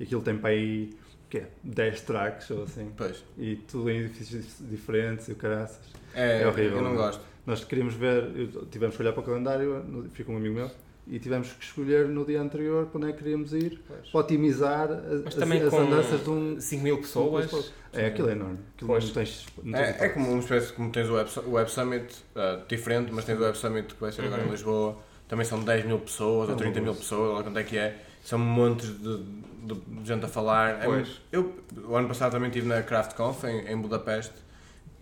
[0.00, 0.90] E aquilo tem para aí
[1.26, 1.42] o quê?
[1.62, 2.90] 10 tracks ou assim.
[2.96, 3.22] Pois.
[3.36, 5.78] E tudo em edifícios diferentes e o caraças.
[6.14, 6.96] É, É horrível, Eu não é?
[6.96, 7.20] gosto.
[7.46, 8.24] Nós queríamos ver,
[8.70, 9.84] tivemos que olhar para o calendário,
[10.24, 10.70] com um amigo meu,
[11.10, 13.80] e tivemos que escolher no dia anterior para onde é que queríamos ir,
[14.10, 16.60] para otimizar as, as, andanças de um.
[16.60, 17.72] 5 mil pessoas.
[17.92, 18.58] É, aquilo é enorme.
[18.74, 19.04] Aquilo Pois.
[19.06, 19.46] não tens.
[19.62, 22.60] Não tens É, é como uma espécie como tens o Web, o Web Summit, ah,
[22.68, 24.50] diferente, mas tens o Web Summit que vai ser agora em Uhum.
[24.52, 24.96] Lisboa.
[25.26, 27.96] Também são 10 mil pessoas É ou 30 mil pessoas, lá quanto é que é.
[28.22, 30.82] São montes de, de- de gente a falar.
[30.82, 31.20] É Pois.
[31.32, 31.54] eu,
[31.86, 34.34] o ano passado também estive na CraftConf em, em Budapeste.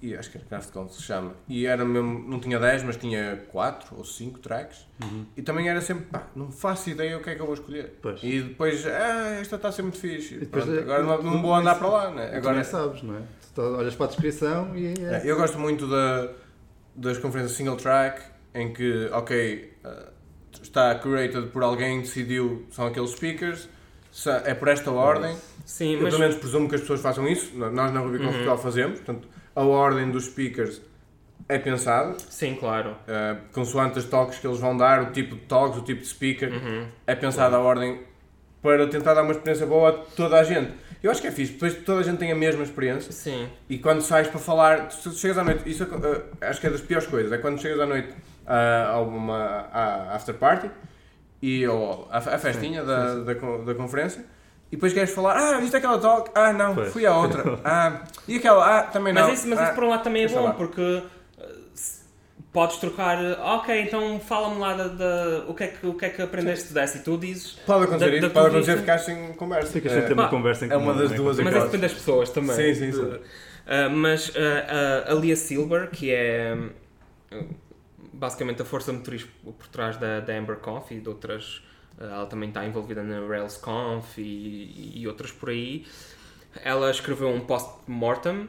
[0.07, 1.33] E acho que era CraftConf se chama.
[1.49, 4.87] E era mesmo, não tinha 10, mas tinha 4 ou 5 tracks.
[5.03, 5.27] Uhum.
[5.37, 7.99] E também era sempre, pá, não faço ideia o que é que eu vou escolher.
[8.01, 8.21] Pois.
[8.23, 10.35] E depois, ah, esta está a ser muito fixe.
[10.37, 12.29] E depois Pronto, é- agora não, não vou andar para lá, né?
[12.29, 13.21] Tu Agora nem sabes, não é?
[13.43, 14.93] Tu tá- olhas para a descrição e é.
[15.03, 16.31] é, Eu gosto muito da,
[16.95, 18.23] das conferências single track,
[18.55, 20.13] em que, ok, uh,
[20.63, 23.69] está curated por alguém, decidiu, são aqueles speakers,
[24.45, 25.37] é por esta ordem.
[25.67, 28.31] Sim, Eu mas pelo menos presumo que as pessoas façam isso, nós na Rubicon Uhum.
[28.31, 30.81] Portugal fazemos, portanto, a ordem dos speakers
[31.49, 32.91] é pensada, sim, claro.
[32.91, 36.07] uh, consoante as talks que eles vão dar, o tipo de talks, o tipo de
[36.09, 36.87] speaker, Uhum.
[37.07, 38.01] é pensada a ordem
[38.63, 40.73] para tentar dar uma experiência boa a toda a gente.
[41.03, 43.13] Eu acho que é fixe, depois toda a gente tem a mesma experiência.
[43.13, 43.49] Sim.
[43.69, 46.71] E quando sais para falar, se tu chegas à noite, isso uh, acho que é
[46.71, 49.37] das piores coisas, é quando chegas à noite uh, a uma
[49.73, 50.69] a after party
[51.41, 53.25] e ou a, a festinha Sim, da, sim, sim.
[53.25, 54.25] Da, con- da conferência
[54.71, 56.31] e depois queres falar, ah, viste aquela talk?
[56.35, 56.93] Ah, não, Pois.
[56.93, 57.59] fui à outra.
[57.65, 58.79] Ah, e aquela?
[58.79, 59.29] Ah, também não.
[59.29, 60.53] Mas, isso, mas ah, isso por um lado também é bom, lá.
[60.55, 61.05] porque uh,
[61.75, 62.03] se-
[62.53, 66.05] podes trocar, uh, ok, então fala-me lá da, da- o, que é que, o que
[66.05, 67.53] é que aprendeste dessa e tu dizes.
[67.67, 68.81] Pode acontecer da- isso, da pode acontecer conversa.
[68.81, 69.73] ficar sem conversa.
[69.73, 71.83] Ficas sem ter É, uma pá, conversa em é uma das duas Mas isso depende
[71.83, 72.57] das pessoas também.
[72.57, 73.03] Sim, sim, sim.
[73.03, 73.21] Uh,
[73.91, 74.33] mas uh,
[75.09, 76.57] a- a Lia Silver, que é
[77.33, 77.45] uh,
[78.13, 81.66] basicamente a força motriz por trás da, da AmberConf e de outras, uh,
[81.99, 85.87] ela também está envolvida na RailsConf e, e outras por aí.
[86.63, 88.49] Ela escreveu um post-mortem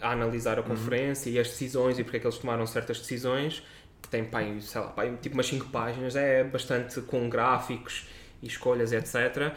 [0.00, 3.62] a analisar a conferência e as decisões e porque é que eles tomaram certas decisões,
[4.00, 8.06] que tem pá, aí, sei lá, tipo umas 5 páginas, é bastante com gráficos
[8.42, 9.54] e escolhas, etc.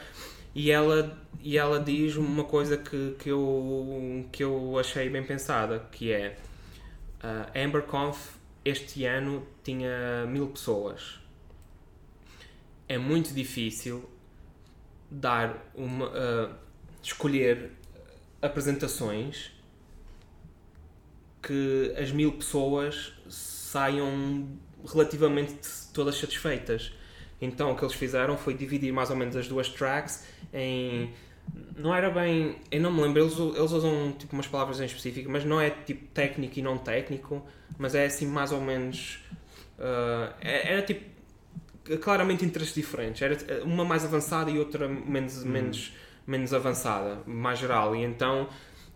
[0.54, 5.88] E ela, e ela diz uma coisa que, que, eu, que eu achei bem pensada,
[5.92, 6.36] que é
[7.22, 11.20] a AmberConf este ano tinha mil pessoas.
[12.88, 14.10] É muito difícil
[15.10, 16.50] dar uma, ah,
[17.02, 17.72] escolher
[18.42, 19.52] apresentações
[21.42, 24.48] que as mil pessoas saiam
[24.86, 25.58] relativamente
[25.94, 26.92] todas satisfeitas.
[27.42, 31.12] Então o que eles fizeram foi dividir mais ou menos as duas tracks em.
[31.78, 32.58] Não era bem.
[32.72, 35.70] Eu não me lembro, eles, eles usam tipo umas palavras em específico, mas não é
[35.70, 37.46] tipo técnico e não técnico,
[37.78, 39.20] mas é assim mais ou menos.
[40.42, 41.17] é- era tipo.
[42.02, 43.22] Claramente interesses diferentes.
[43.22, 45.94] Era eh, uma mais avançada e outra menos, menos,
[46.26, 47.96] menos avançada, mais geral.
[47.96, 48.50] E então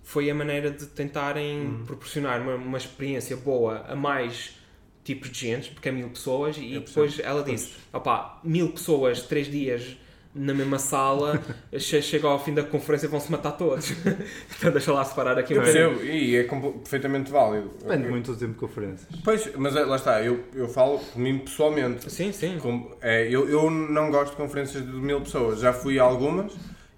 [0.03, 4.55] foi a maneira de tentarem proporcionar uma, uma experiência boa a mais
[5.03, 9.23] tipos de gente, porque é mil pessoas, e Eu depois ela disse: opá, mil pessoas,
[9.23, 9.97] três dias
[10.33, 11.41] na mesma sala,
[11.77, 13.91] che- chega ao fim da conferência e vão se matar todos.
[14.57, 17.71] então deixa lá separar aqui Eu um percebo, e é perfeitamente válido.
[17.81, 19.07] Depende muito do tempo de conferências.
[19.23, 22.11] Pois, mas é, lá está, eu, eu falo por mim pessoalmente.
[22.11, 22.57] Sim, sim.
[22.59, 25.59] Como- é, eu, eu não gosto de conferências de mil pessoas.
[25.59, 26.53] Já fui a algumas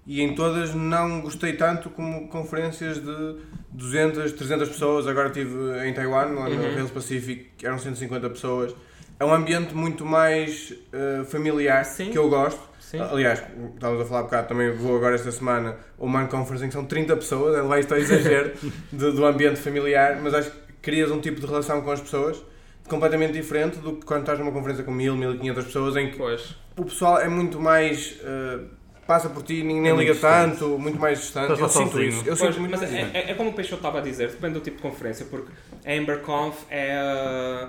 [0.06, 3.36] e em todas não gostei tanto como conferências de
[3.72, 5.06] 200, 300 pessoas.
[5.06, 5.54] Agora estive
[5.88, 6.74] em Taiwan, lá no Uhum.
[6.74, 8.74] Rails Pacific, eram 150 pessoas.
[9.18, 12.10] É um ambiente muito mais eh, familiar Sim.
[12.10, 12.60] que eu gosto.
[12.80, 13.00] Sim.
[13.00, 13.42] Aliás,
[13.74, 16.74] estávamos a falar um bocado, também vou agora esta semana ao Man Conference em que
[16.74, 18.52] são 30 pessoas, é lá isto é exagero
[18.92, 22.40] do, do ambiente familiar, mas acho que crias um tipo de relação com as pessoas
[22.88, 26.54] completamente diferente do que quando estás numa conferência com 1000, 1500 pessoas em que Pois.
[26.76, 28.18] o pessoal é muito mais.
[28.22, 28.58] eh,
[29.06, 30.58] passa por ti, nem, nem É liga distante.
[30.58, 31.52] tanto, muito mais distante.
[31.52, 32.08] Estás Eu sinto sozinho.
[32.08, 32.18] isso.
[32.20, 34.54] Eu Pois, sinto muito mas é, é- é como o Peixoto estava a dizer, depende
[34.54, 35.50] do tipo de conferência, porque
[35.86, 37.66] a AmberConf é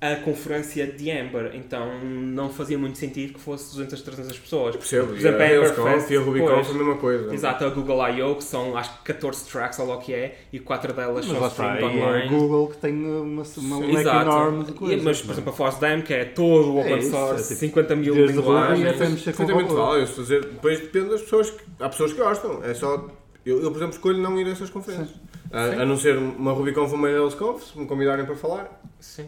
[0.00, 4.76] a, a conferência de Amber, então não fazia muito sentido que fosse 200, 300 pessoas.
[4.76, 6.70] Percebo, Por exemplo, a a Amberfest, e a RubyConf pois.
[6.70, 7.34] a mesma coisa.
[7.34, 10.38] Exato, a Google I.O., que são acho que 14 tracks, ou lá o que é,
[10.52, 12.28] e 4 delas Mas são streamed e é a online.
[12.28, 15.02] Google que tem uma, uma leque enorme de E- coisas.
[15.02, 15.32] mas, por é?
[15.32, 18.14] exemplo, a FOSDEM, que é todo o É open isso, source, é tipo, 50 mil
[18.26, 19.22] linguagens.
[19.24, 20.10] Perfeitamente válido.
[20.12, 21.50] a dizer, Depois depende das pessoas.
[21.50, 22.62] Que, há pessoas que gostam.
[22.62, 23.06] É só.
[23.44, 25.16] Eu, eu, por exemplo, escolho não ir a essas conferências.
[25.50, 25.80] A, Sim.
[25.80, 28.80] a não ser uma RubyConf ou uma RailsConf, se me convidarem para falar.
[29.00, 29.26] Sim.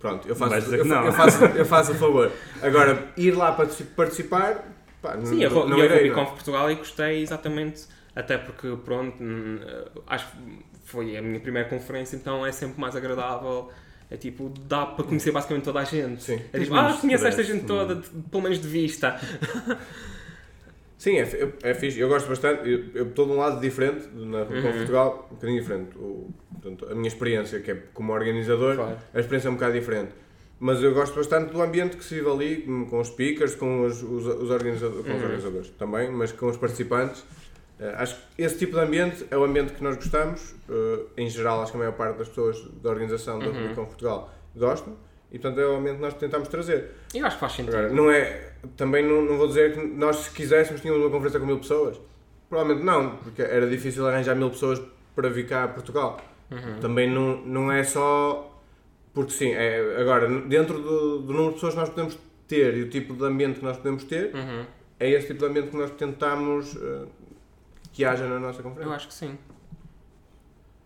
[0.00, 1.04] Pronto, eu faço, dizer eu, não.
[1.04, 2.32] eu faço, eu faço a favor.
[2.62, 4.64] Agora, ir lá para participar.
[5.02, 6.24] Pá, Sim, não, Ro- não e a irei, não.
[6.26, 7.84] Portugal e gostei exatamente,
[8.16, 9.58] até porque, pronto, hum,
[10.06, 10.32] acho que
[10.84, 13.70] foi a minha primeira conferência, então é sempre mais agradável.
[14.10, 16.22] É tipo, dá para conhecer basicamente toda a gente.
[16.24, 16.40] Sim.
[16.52, 19.16] É tipo, ah, conheço esta gente toda, de- pelo menos de vista.
[21.00, 21.98] Sim, é, fi- é fixe.
[21.98, 22.68] Eu gosto bastante.
[22.94, 24.72] Eu estou de um lado diferente, na RubyConf Uhum.
[24.80, 25.96] Portugal, um bocadinho diferente.
[25.96, 28.98] O, portanto, a minha experiência, que é como organizador, Claro.
[29.14, 30.10] a experiência é um bocado diferente.
[30.58, 33.86] Mas eu gosto bastante do ambiente que se vive ali, com com os speakers, com
[33.86, 35.22] os, os, os organizadores, com os Uhum.
[35.24, 37.24] organizadores também, mas com os participantes.
[37.80, 40.54] Eh, acho que esse tipo de ambiente é o ambiente que nós gostamos.
[40.68, 43.74] Eh, em geral, acho que a maior parte das pessoas da organização da Uhum.
[43.74, 44.94] Portugal gostam.
[45.32, 46.90] E, portanto, é o ambiente que nós tentamos trazer.
[47.14, 47.76] Eu acho que faz sentido.
[47.76, 48.50] Agora, não é...
[48.76, 52.00] Também não, não vou dizer que nós, se quiséssemos, tínhamos uma conferência com mil pessoas.
[52.48, 54.82] Provavelmente não, porque era difícil arranjar mil pessoas
[55.14, 56.20] para vir cá a Portugal.
[56.50, 56.80] Uhum.
[56.80, 58.60] Também não, não é só.
[59.14, 62.18] Porque sim, é, agora, dentro do, do número de pessoas que nós podemos
[62.48, 64.64] ter e o tipo de ambiente que nós podemos ter, Uhum.
[64.98, 67.06] é esse tipo de ambiente que nós tentamos eh,
[67.92, 68.96] que haja na nossa Eu conferência.
[68.96, 69.38] acho que sim.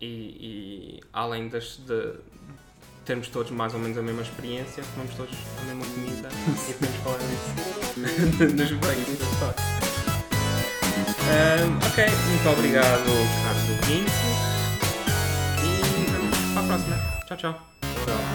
[0.01, 2.12] E, e além das, de
[3.05, 6.28] termos todos mais ou menos a mesma experiência, comemos todos a mesma comida
[6.68, 9.64] e podemos falar disso nos banhos das fotos.
[11.26, 13.05] Ahm, ok, muito obrigado,
[13.44, 14.14] caros ouvintes.
[15.62, 16.96] E vamos para a próxima.
[17.26, 17.66] Tchau, tchau.
[18.05, 18.34] Tchau.